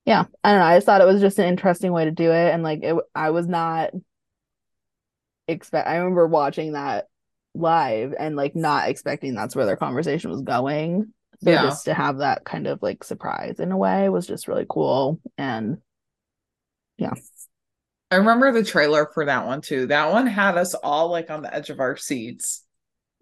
[0.06, 0.66] yeah, I don't know.
[0.66, 2.96] I just thought it was just an interesting way to do it, and like it,
[3.16, 3.92] I was not
[5.48, 5.88] expect.
[5.88, 7.08] I remember watching that
[7.56, 11.14] live and like not expecting that's where their conversation was going.
[11.44, 11.64] So Yeah.
[11.64, 15.20] just to have that kind of like surprise in a way was just really cool.
[15.38, 15.78] And
[16.98, 17.14] yeah.
[18.12, 19.88] I remember the trailer for that one too.
[19.88, 22.64] That one had us all like on the edge of our seats.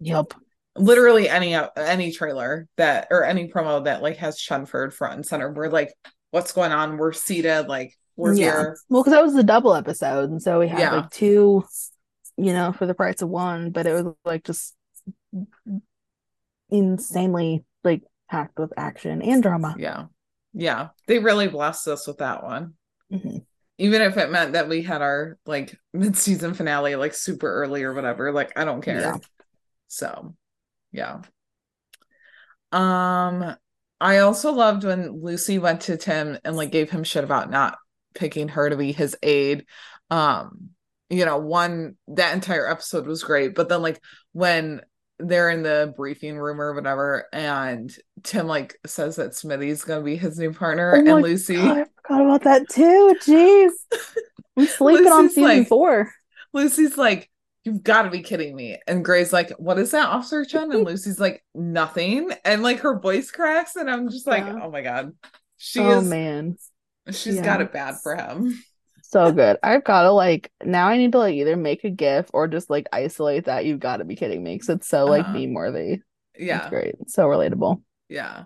[0.00, 0.34] Yep.
[0.76, 5.26] Literally any uh, any trailer that or any promo that like has Chenford front and
[5.26, 5.52] center.
[5.52, 5.92] We're like,
[6.30, 6.96] what's going on?
[6.96, 8.44] We're seated, like we're yeah.
[8.44, 8.78] here.
[8.88, 10.94] Well, because that was the double episode, and so we had Yeah.
[10.96, 11.64] like two,
[12.36, 14.74] you know, for the price of one, but it was like just
[16.70, 18.02] insanely like
[18.32, 19.76] packed with action and drama.
[19.78, 20.06] Yeah.
[20.54, 20.88] Yeah.
[21.06, 22.74] They really blessed us with that one.
[23.12, 23.44] Mhm.
[23.76, 27.92] Even if it meant that we had our like mid-season finale like super early or
[27.92, 29.00] whatever, like I don't care.
[29.00, 29.16] Yeah.
[29.88, 30.34] So,
[30.92, 31.20] yeah.
[32.72, 33.54] Um
[34.00, 37.76] I also loved when Lucy went to Tim and like gave him shit about not
[38.14, 39.66] picking her to be his aide.
[40.10, 40.70] Um
[41.10, 44.00] you know, one that entire episode was great, but then like
[44.32, 44.80] when
[45.26, 50.04] they're in the briefing room or whatever and Tim like says that Smitty's going to
[50.04, 53.16] be his new partner Oh and Lucy God, I forgot about that too.
[53.24, 53.70] Jeez.
[54.56, 56.12] I'm sleeping on Lucy's season like- four.
[56.52, 57.28] Lucy's like,
[57.64, 58.78] You've got to be kidding me.
[58.88, 60.72] And Grey's like, What is that, Officer Chen?
[60.72, 62.30] And Lucy's like, Nothing.
[62.44, 63.76] And like her voice cracks.
[63.76, 64.58] And I'm just like, Yeah.
[64.62, 65.12] Oh my God.
[65.58, 66.56] She oh is, man.
[67.12, 67.44] she's Yeah.
[67.44, 68.60] got it bad for him.
[69.12, 69.58] So good.
[69.62, 72.70] I've got to like now I need to like either make a GIF or just
[72.70, 73.66] like isolate that.
[73.66, 75.32] You've got to be kidding me because it's so like Uh-huh.
[75.34, 75.92] meme worthy.
[75.92, 76.02] It's
[76.46, 76.70] Yeah.
[76.70, 76.94] great.
[77.00, 77.82] It's so relatable.
[78.08, 78.44] Yeah.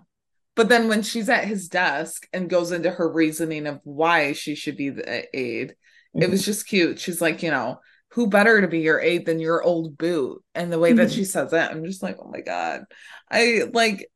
[0.55, 4.55] But then when she's at his desk and goes into her reasoning of why she
[4.55, 5.75] should be the aide,
[6.15, 6.99] it was just cute.
[6.99, 7.79] She's like, you know,
[8.11, 10.43] who better to be your aide than your old boot?
[10.55, 11.13] And the way that Mhm.
[11.13, 12.85] she says that, I'm just like, oh my God.
[13.29, 14.09] I like,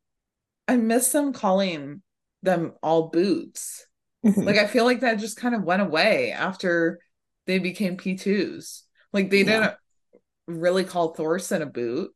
[0.68, 2.02] I miss them calling
[2.44, 3.86] them all boots.
[4.26, 4.46] Mhm.
[4.46, 7.00] Like, I feel like that just kind of went away after
[7.48, 8.84] they became P2s.
[9.14, 9.44] Like, they Yeah.
[9.46, 9.74] didn't
[10.48, 12.12] really call Thorsen a boot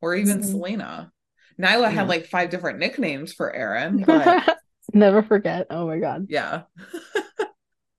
[0.00, 0.44] or even Mhm.
[0.44, 1.12] Celina.
[1.58, 1.88] Nyla Yeah.
[1.90, 4.58] had like five different nicknames for Aaron, but
[4.92, 5.66] Never forget.
[5.70, 6.26] Oh my god.
[6.28, 6.62] yeah.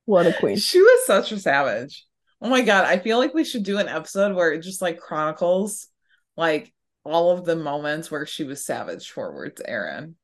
[0.06, 0.56] What a queen.
[0.58, 2.06] She was such a savage.
[2.42, 5.00] Oh my god, I feel like we should do an episode where it just like
[5.00, 5.88] chronicles
[6.38, 6.72] like
[7.04, 10.16] all of the moments where she was savage towards Aaron.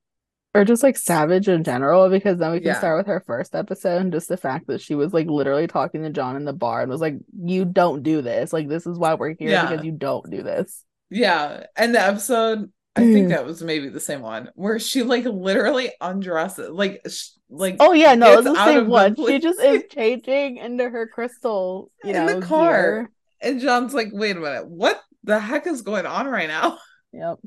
[0.55, 2.77] Or just like savage in general, because then we can Yeah.
[2.77, 6.03] start with her first episode and just the fact that she was like literally talking
[6.03, 8.53] to John in the bar and was like, You don't do this.
[8.53, 9.67] Like this is why we're here Yeah.
[9.67, 10.83] because you don't do this.
[11.09, 15.25] Yeah, and the episode I think that was maybe the same one where she like
[15.25, 19.15] literally undresses like sh- like Oh yeah, no, it's the same the one.
[19.15, 22.71] She just is changing into her crystal, you In know, the car.
[22.71, 23.11] gear.
[23.41, 26.77] and John's like, wait a minute, what the heck is going on right now?
[27.11, 27.39] Yep.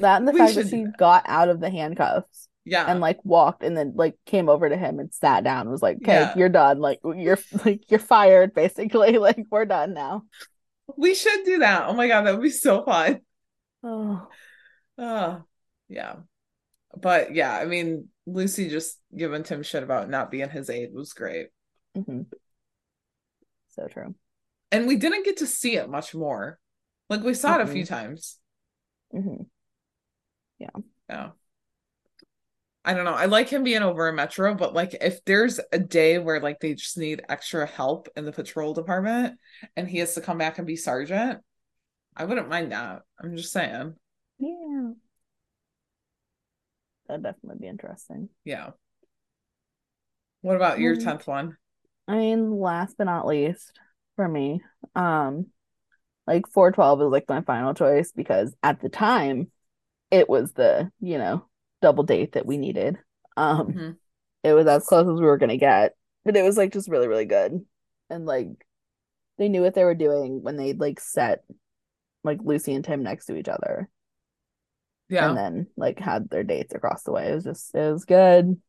[0.00, 2.84] That and the We fact that should she got out of the handcuffs Yeah.
[2.86, 5.82] and like walked and then like came over to him and sat down and was
[5.82, 6.34] like, Okay, Yeah.
[6.36, 6.78] you're done.
[6.80, 9.18] Like you're like you're fired, basically.
[9.18, 10.24] Like we're done now.
[10.96, 11.86] we should do that.
[11.88, 13.20] Oh my god, that would be so fun.
[13.82, 14.28] Oh.
[14.98, 15.42] Oh,
[15.88, 16.16] yeah.
[16.96, 21.12] But yeah, I mean, Lucy just giving Tim shit about not being his aide was
[21.12, 21.48] great.
[21.94, 22.22] hmm
[23.68, 24.14] So true.
[24.72, 26.58] And we didn't get to see it much more.
[27.08, 28.38] Like we saw it a few times.
[29.12, 29.42] hmm
[30.58, 30.70] Yeah.
[31.08, 31.30] Yeah.
[32.84, 33.14] I don't know.
[33.14, 36.60] I like him being over in Metro, but like if there's a day where like
[36.60, 39.38] they just need extra help in the patrol department
[39.76, 41.40] and he has to come back and be sergeant,
[42.16, 43.02] I wouldn't mind that.
[43.20, 43.96] I'm just saying.
[44.38, 44.94] Yeah.
[47.08, 48.28] That'd definitely be interesting.
[48.44, 48.70] Yeah.
[50.40, 51.58] What about your Um, 10th one?
[52.08, 53.72] I mean, last but not least,
[54.16, 54.62] for me,
[54.94, 55.46] um,
[56.26, 59.50] like 412 is like my final choice because at the time
[60.10, 61.46] it was the, you know,
[61.82, 62.98] double date that we needed.
[63.36, 63.98] Um, Mhm.
[64.44, 67.08] it was as close as we were gonna get, but it was like just really,
[67.08, 67.64] really good.
[68.10, 68.48] And like
[69.38, 71.44] they knew what they were doing when they like set
[72.24, 73.90] like Lucy and Tim next to each other
[75.08, 75.28] Yeah.
[75.28, 77.30] and then like had their dates across the way.
[77.30, 78.60] It was just it was good.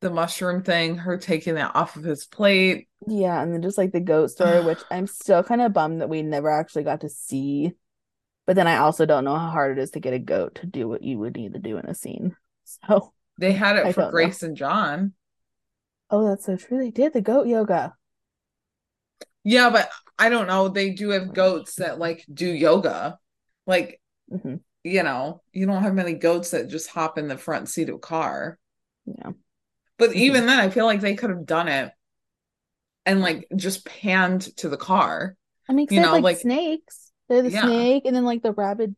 [0.00, 2.88] the mushroom thing, her taking that off of his plate.
[3.06, 6.08] Yeah, and then just like the goat story, which I'm still kind of bummed that
[6.08, 7.72] we never actually got to see.
[8.46, 10.66] But then I also don't know how hard it is to get a goat to
[10.66, 12.36] do what you would need to do in a scene.
[12.86, 14.10] So, They had it I for don't know.
[14.10, 15.12] Grace and John.
[16.10, 16.78] oh, that's so true.
[16.78, 17.94] They did the goat yoga.
[19.42, 20.68] Yeah, but I don't know.
[20.68, 23.18] They do have goats that like do yoga.
[23.66, 27.70] Like, hmm you know, you don't have many goats that just hop in the front
[27.70, 28.58] seat of a car.
[29.06, 29.32] Yeah.
[29.98, 30.16] But Mhm.
[30.16, 31.92] even then, I feel like they could have done it
[33.06, 35.36] and like just panned to the car.
[35.68, 37.03] I mean, You know, like, like- snakes.
[37.28, 37.62] They're the Yeah.
[37.62, 38.94] snake, and then like the rabid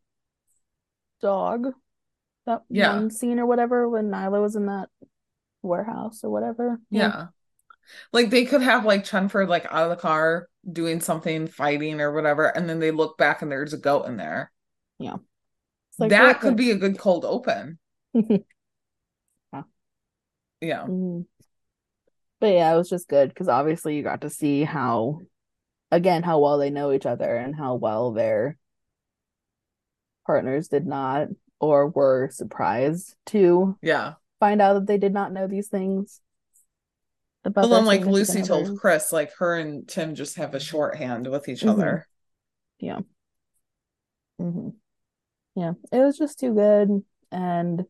[1.21, 1.73] dog.
[2.47, 2.95] That Yeah.
[2.95, 4.89] one scene or whatever when Nyla was in that
[5.63, 6.81] warehouse or whatever.
[6.91, 7.29] Yeah.
[8.13, 12.13] Like they could have like Chenford like out of the car doing something, fighting or
[12.13, 14.53] whatever, and then they look back and there's a goat in there.
[14.99, 15.17] Yeah.
[15.99, 17.79] like, that could be a good cold open.
[19.53, 19.63] Yeah.
[20.61, 20.85] Yeah.
[20.85, 21.27] Mhm.
[22.41, 25.21] But yeah, it was just good because obviously you got to see how,
[25.91, 28.57] again, how well they know each other and how well their
[30.27, 31.29] partners did not
[31.61, 34.15] or were surprised to Yeah.
[34.41, 36.21] find out that they did not know these things.
[37.45, 38.79] About Well, then, like Lucy told others.
[38.79, 41.71] Chris, like her and Tim just have a shorthand with each Mhm.
[41.71, 42.09] other.
[44.39, 44.69] hmm
[45.57, 47.05] Yeah, it was just too good.
[47.33, 47.87] And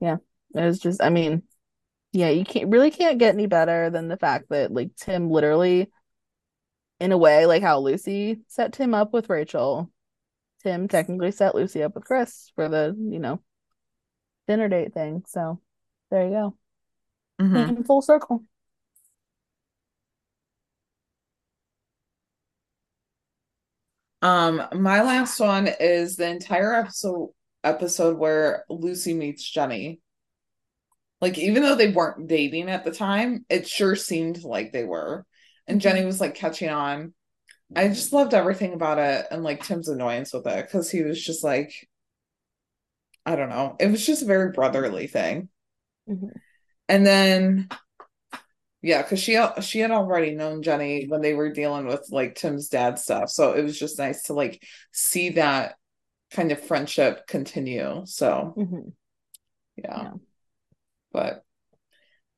[0.00, 0.16] yeah,
[0.54, 1.42] it was just, I mean,
[2.12, 5.90] yeah, you can't really can't get any better than the fact that like Tim literally,
[7.00, 9.90] in a way, like how Lucy set Tim up with Rachel,
[10.62, 13.40] Tim technically set Lucy up with Chris for the, you know,
[14.46, 15.24] dinner date thing.
[15.26, 15.60] So
[16.10, 16.56] there you go.
[17.40, 17.86] Mhm.
[17.86, 18.44] Full circle.
[24.22, 27.30] Um, my last one is the entire episode
[27.64, 30.00] episode where Lucy meets Jenny.
[31.20, 35.26] Like, even though they weren't dating at the time, it sure seemed like they were.
[35.70, 37.14] And Jenny was like catching on.
[37.76, 41.22] I just loved everything about it and like Tim's annoyance with it because he was
[41.22, 41.72] just like,
[43.24, 43.76] I don't know.
[43.78, 45.48] It was just a very brotherly thing.
[46.08, 46.30] Mhm.
[46.88, 47.68] And then,
[48.82, 52.68] yeah, because she she had already known Jenny when they were dealing with like Tim's
[52.68, 54.62] dad stuff, so it was just nice to like
[54.92, 55.76] see that
[56.30, 58.02] kind of friendship continue.
[58.06, 58.92] So Mhm.
[59.76, 60.12] yeah, Yeah.
[61.12, 61.44] but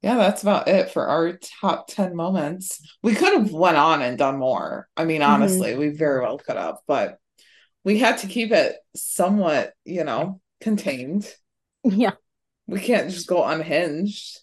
[0.03, 2.81] yeah, that's about it for our top ten moments.
[3.03, 4.89] We could have went on and done more.
[4.97, 5.29] I mean, Mhm.
[5.29, 7.19] honestly, we very well could have, but
[7.85, 11.33] we had to keep it somewhat, you know, contained.
[11.85, 12.13] Yeah.
[12.67, 14.41] We can't just go unhinged.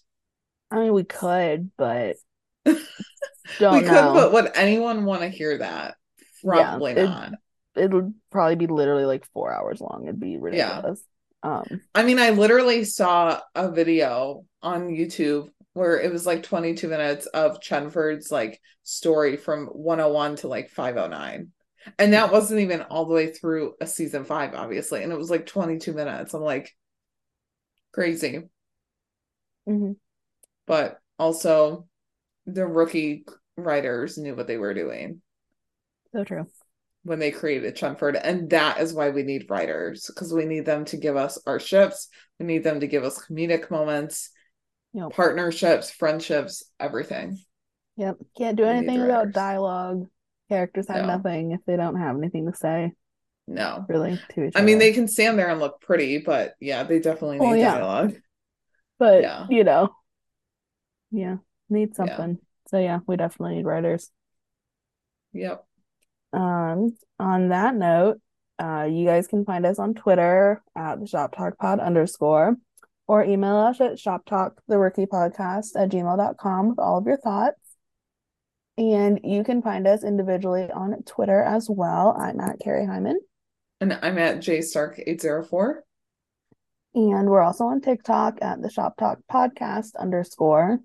[0.70, 2.16] I mean, we could, but
[2.66, 2.74] we
[3.58, 4.12] don't could, know.
[4.14, 5.96] but would anyone want to hear that?
[6.44, 7.32] Probably it- not.
[7.76, 10.04] it would probably be literally like four hours long.
[10.04, 11.02] It'd be ridiculous.
[11.42, 16.88] Um, I mean, I literally saw a video on YouTube where it was like 22
[16.88, 21.52] minutes of Chenford's like story from 101 to like 509.
[21.98, 25.02] And that wasn't even all the way through a season five, obviously.
[25.02, 26.34] And it was like 22 minutes.
[26.34, 26.74] I'm like,
[27.92, 28.48] crazy.
[29.66, 29.96] mhm.
[30.66, 31.88] But also,
[32.46, 33.24] the rookie
[33.56, 35.22] writers knew what they were doing.
[36.12, 36.46] So true.
[37.02, 38.20] When they created Chenford.
[38.22, 41.58] And that is why we need writers because we need them to give us our
[41.58, 42.08] ships.
[42.38, 44.30] We need them to give us comedic moments,
[44.92, 45.12] Yep.
[45.12, 47.38] partnerships, friendships, everything.
[47.96, 48.16] Yep.
[48.36, 50.06] Can't do We anything without dialogue.
[50.48, 51.16] Characters have No.
[51.16, 52.92] nothing if they don't have anything to say,
[53.46, 53.84] No.
[53.88, 56.98] really, to each I mean, they can stand there and look pretty, but yeah, they
[56.98, 57.74] definitely need Well, yeah.
[57.78, 58.14] dialogue.
[58.98, 59.46] but yeah.
[59.48, 59.94] you know,
[61.10, 61.36] yeah,
[61.68, 62.38] need something.
[62.68, 64.10] So yeah, we definitely need writers.
[65.32, 65.64] Yep.
[66.32, 68.20] Um, on that note,
[68.58, 72.56] uh, you guys can find us on Twitter at the Shop Talk Pod underscore
[73.08, 77.16] or email us at Shop Talk the Rookie Podcast at gmail.com with all of your
[77.16, 77.58] thoughts.
[78.78, 82.16] And you can find us individually on Twitter as well.
[82.18, 83.18] I'm at Kari Hyman.
[83.80, 85.74] And I'm at jstark804.
[86.94, 90.80] And we're also on TikTok at the Shop Talk Podcast underscore.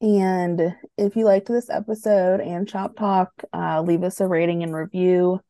[0.00, 4.74] And if you liked this episode and Shop Talk, uh, leave us a rating and
[4.74, 5.40] review.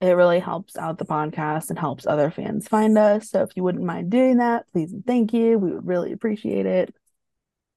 [0.00, 3.30] It really helps out the podcast and helps other fans find us.
[3.30, 5.58] So if you wouldn't mind doing that, please and thank you.
[5.58, 6.94] We would really appreciate it.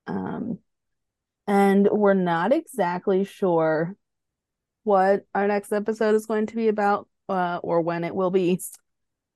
[0.05, 0.59] Um,
[1.47, 3.95] and we're not exactly sure
[4.83, 8.59] what our next episode is going to be about, uh, or when it will be.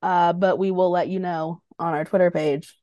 [0.04, 2.78] Uh, but we will let you know on our Twitter page,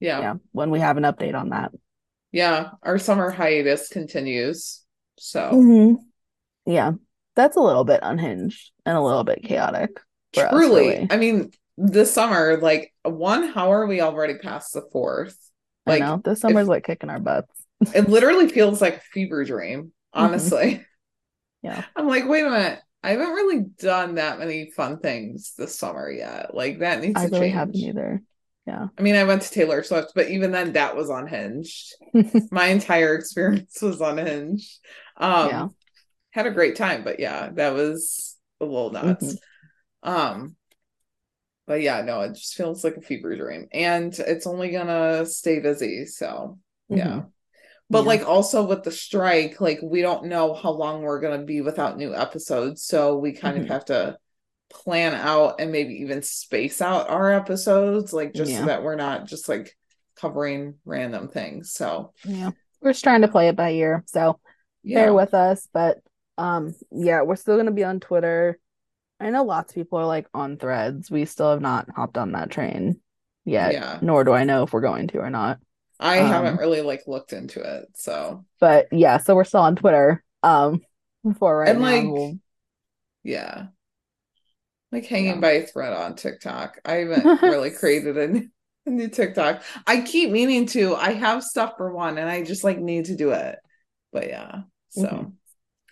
[0.00, 0.20] Yeah.
[0.20, 1.72] yeah, when we have an update on that.
[2.32, 2.70] Yeah.
[2.82, 4.82] Our summer hiatus continues.
[5.18, 5.96] So Mhm.
[6.66, 6.92] Yeah,
[7.36, 9.90] that's a little bit unhinged and a little bit chaotic
[10.34, 11.06] for us, truly, really.
[11.10, 15.36] I mean, this summer, like one, how are we already past the fourth?
[15.86, 17.52] I Like know this summer's like kicking our butts.
[17.94, 20.64] it literally feels like a fever dream, honestly.
[20.74, 20.82] Mm-hmm.
[21.62, 21.84] Yeah.
[21.96, 22.80] I'm like, wait a minute.
[23.02, 26.54] I haven't really done that many fun things this summer yet.
[26.54, 27.54] Like that needs I to really change.
[27.54, 28.22] haven't either.
[28.66, 28.86] Yeah.
[28.98, 31.94] I mean, I went to Taylor Swift, but even then that was unhinged.
[32.50, 34.78] My entire experience was unhinged.
[35.16, 35.68] Um Yeah.
[36.32, 39.36] had a great time, but yeah, that was a little nuts.
[40.04, 40.10] Mm-hmm.
[40.10, 40.56] Um
[41.66, 43.68] but yeah, no, it just feels like a fever dream.
[43.72, 46.58] And it's only gonna stay busy, so
[46.88, 47.22] yeah.
[47.22, 47.32] Mhm.
[47.90, 48.08] But Yeah.
[48.08, 51.96] like also with the strike, like we don't know how long we're gonna be without
[51.98, 52.84] new episodes.
[52.84, 53.62] So we kind Mhm.
[53.62, 54.18] of have to
[54.70, 58.60] plan out and maybe even space out our episodes, like just Yeah.
[58.60, 59.76] so that we're not just like
[60.16, 61.72] covering random things.
[61.72, 62.50] So Yeah.
[62.80, 64.02] We're just trying to play it by ear.
[64.06, 64.40] So
[64.82, 65.04] yeah.
[65.04, 65.68] bear with us.
[65.72, 65.98] But
[66.38, 68.58] um, yeah, we're still gonna be on Twitter.
[69.18, 71.10] I know lots of people are like on threads.
[71.10, 73.00] We still have not hopped on that train
[73.44, 73.98] yet, Yeah.
[74.02, 75.58] nor do I know if we're going to or not.
[75.98, 79.76] I Um, haven't really like looked into it, so But yeah, so we're still on
[79.76, 80.22] Twitter.
[80.42, 80.82] Um,
[81.38, 82.38] for right And, now, like, we'll-
[83.22, 83.68] yeah.
[84.96, 85.40] Like hanging Yeah.
[85.40, 86.78] by a thread on TikTok.
[86.84, 88.48] I haven't really created a new,
[88.86, 89.62] a new TikTok.
[89.86, 90.94] I keep meaning to.
[90.96, 93.58] I have stuff for one and I just like need to do it.
[94.12, 94.62] But yeah.
[94.88, 95.32] So Mhm.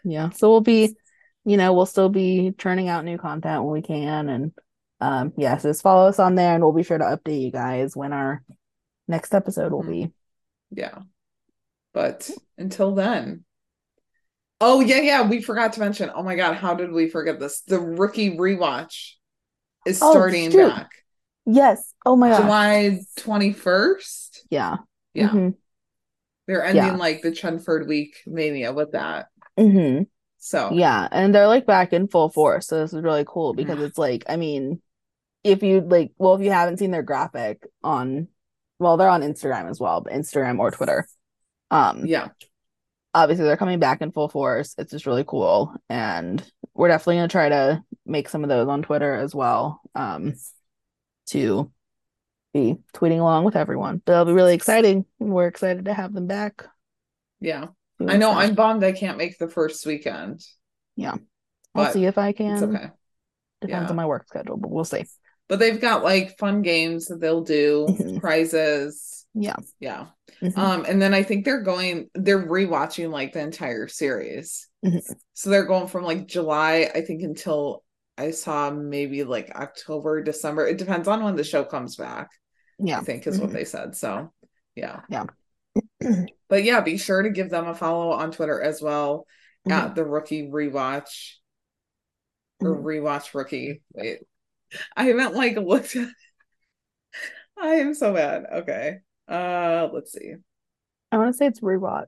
[0.05, 0.96] yeah, so we'll be,
[1.44, 4.52] you know, we'll still be churning out new content when we can, and
[5.02, 7.50] um, yeah, so just follow us on there, and we'll be sure to update you
[7.50, 8.42] guys when our
[9.07, 9.90] next episode will Mhm.
[9.90, 10.12] be.
[10.70, 10.98] yeah.
[11.92, 13.44] But until then.
[14.66, 15.28] Oh yeah, yeah.
[15.28, 16.10] We forgot to mention.
[16.14, 17.60] Oh my god, how did we forget this?
[17.62, 19.12] The rookie rewatch
[19.86, 20.68] is Oh, starting shoot.
[20.68, 20.90] back.
[21.44, 21.92] Yes.
[22.06, 22.42] Oh my god.
[22.42, 24.46] July 21st.
[24.48, 24.76] Yeah.
[25.12, 25.28] Yeah.
[25.28, 25.54] Mhm.
[26.46, 26.96] They're ending Yeah.
[26.96, 29.26] like the Chenford week mania with that.
[29.58, 30.06] Mhm.
[30.38, 33.78] So Yeah, and they're like back in full force, so this is really cool because
[33.78, 33.86] Mhm.
[33.86, 34.80] it's like, I mean,
[35.42, 38.28] if you like, well, if you haven't seen their graphic on,
[38.78, 41.06] well, they're on Instagram as well, Instagram or Twitter.
[41.70, 42.28] Um, yeah.
[43.14, 44.74] Obviously they're coming back in full force.
[44.78, 46.44] It's just really cool, and
[46.74, 50.34] we're definitely gonna try to make some of those on Twitter as well, um,
[51.26, 51.70] to
[52.52, 54.02] be tweeting along with everyone.
[54.06, 55.04] They'll be really exciting.
[55.18, 56.66] We're excited to have them back.
[57.40, 57.68] Yeah.
[58.06, 58.32] I know.
[58.32, 60.44] I'm bummed I can't make the first weekend.
[60.96, 61.16] Yeah.
[61.74, 62.52] I'll see if I can.
[62.52, 62.90] It's okay.
[63.60, 63.90] Depends Yeah.
[63.90, 65.04] on my work schedule, but we'll see.
[65.49, 68.20] But they've got like fun games that they'll do, Mhm.
[68.20, 69.26] prizes.
[69.34, 69.57] Yeah.
[69.80, 70.07] Yeah.
[70.40, 70.57] Mhm.
[70.57, 74.68] Um, and then I think they're going, they're rewatching like the entire series.
[74.84, 75.03] Mhm.
[75.34, 77.84] So they're going from like July, I think, until
[78.16, 80.66] I saw maybe like October, December.
[80.66, 82.30] It depends on when the show comes back,
[82.78, 83.01] Yeah.
[83.01, 83.55] I think is what Mhm.
[83.55, 83.97] they said.
[83.97, 84.32] So
[84.74, 85.03] yeah.
[85.09, 85.26] Yeah.
[86.49, 89.26] But yeah, be sure to give them a follow on Twitter as well
[89.68, 91.34] at the rookie rewatch
[92.61, 92.82] or Mhm.
[92.84, 93.82] rewatch rookie.
[93.92, 94.20] Wait.
[94.96, 96.08] I haven't like looked at
[97.58, 98.44] I am so bad.
[98.52, 98.98] Okay.
[99.28, 100.34] Uh let's see.
[101.12, 102.06] I want to say it's rewatch.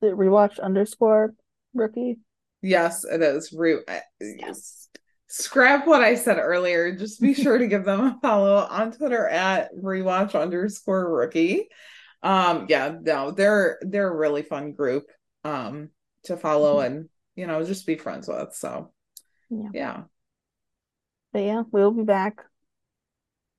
[0.00, 1.34] The rewatch underscore
[1.74, 2.18] rookie.
[2.62, 3.52] Yes, it is.
[3.52, 3.80] Re-
[4.20, 4.88] Yes.
[5.28, 6.94] Scrap what I said earlier.
[6.94, 11.68] Just be sure to give them a follow on Twitter at rewatch underscore rookie.
[12.22, 15.04] Um, yeah, no, they're they're a really fun group
[15.44, 15.88] um
[16.24, 16.86] to follow Mhm.
[16.86, 18.54] and you know just be friends with.
[18.54, 18.92] So
[19.50, 19.68] Yeah.
[19.72, 20.02] yeah.
[21.32, 22.44] But yeah, we'll be back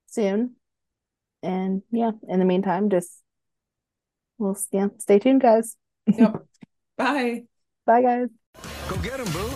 [0.06, 0.56] soon.
[1.42, 3.10] And yeah, in the meantime, just
[4.38, 5.76] we'll yeah, stay tuned, guys.
[6.06, 6.44] Yep.
[6.96, 7.44] Bye.
[7.86, 8.28] Bye, guys.
[8.88, 9.50] Go get him, boo.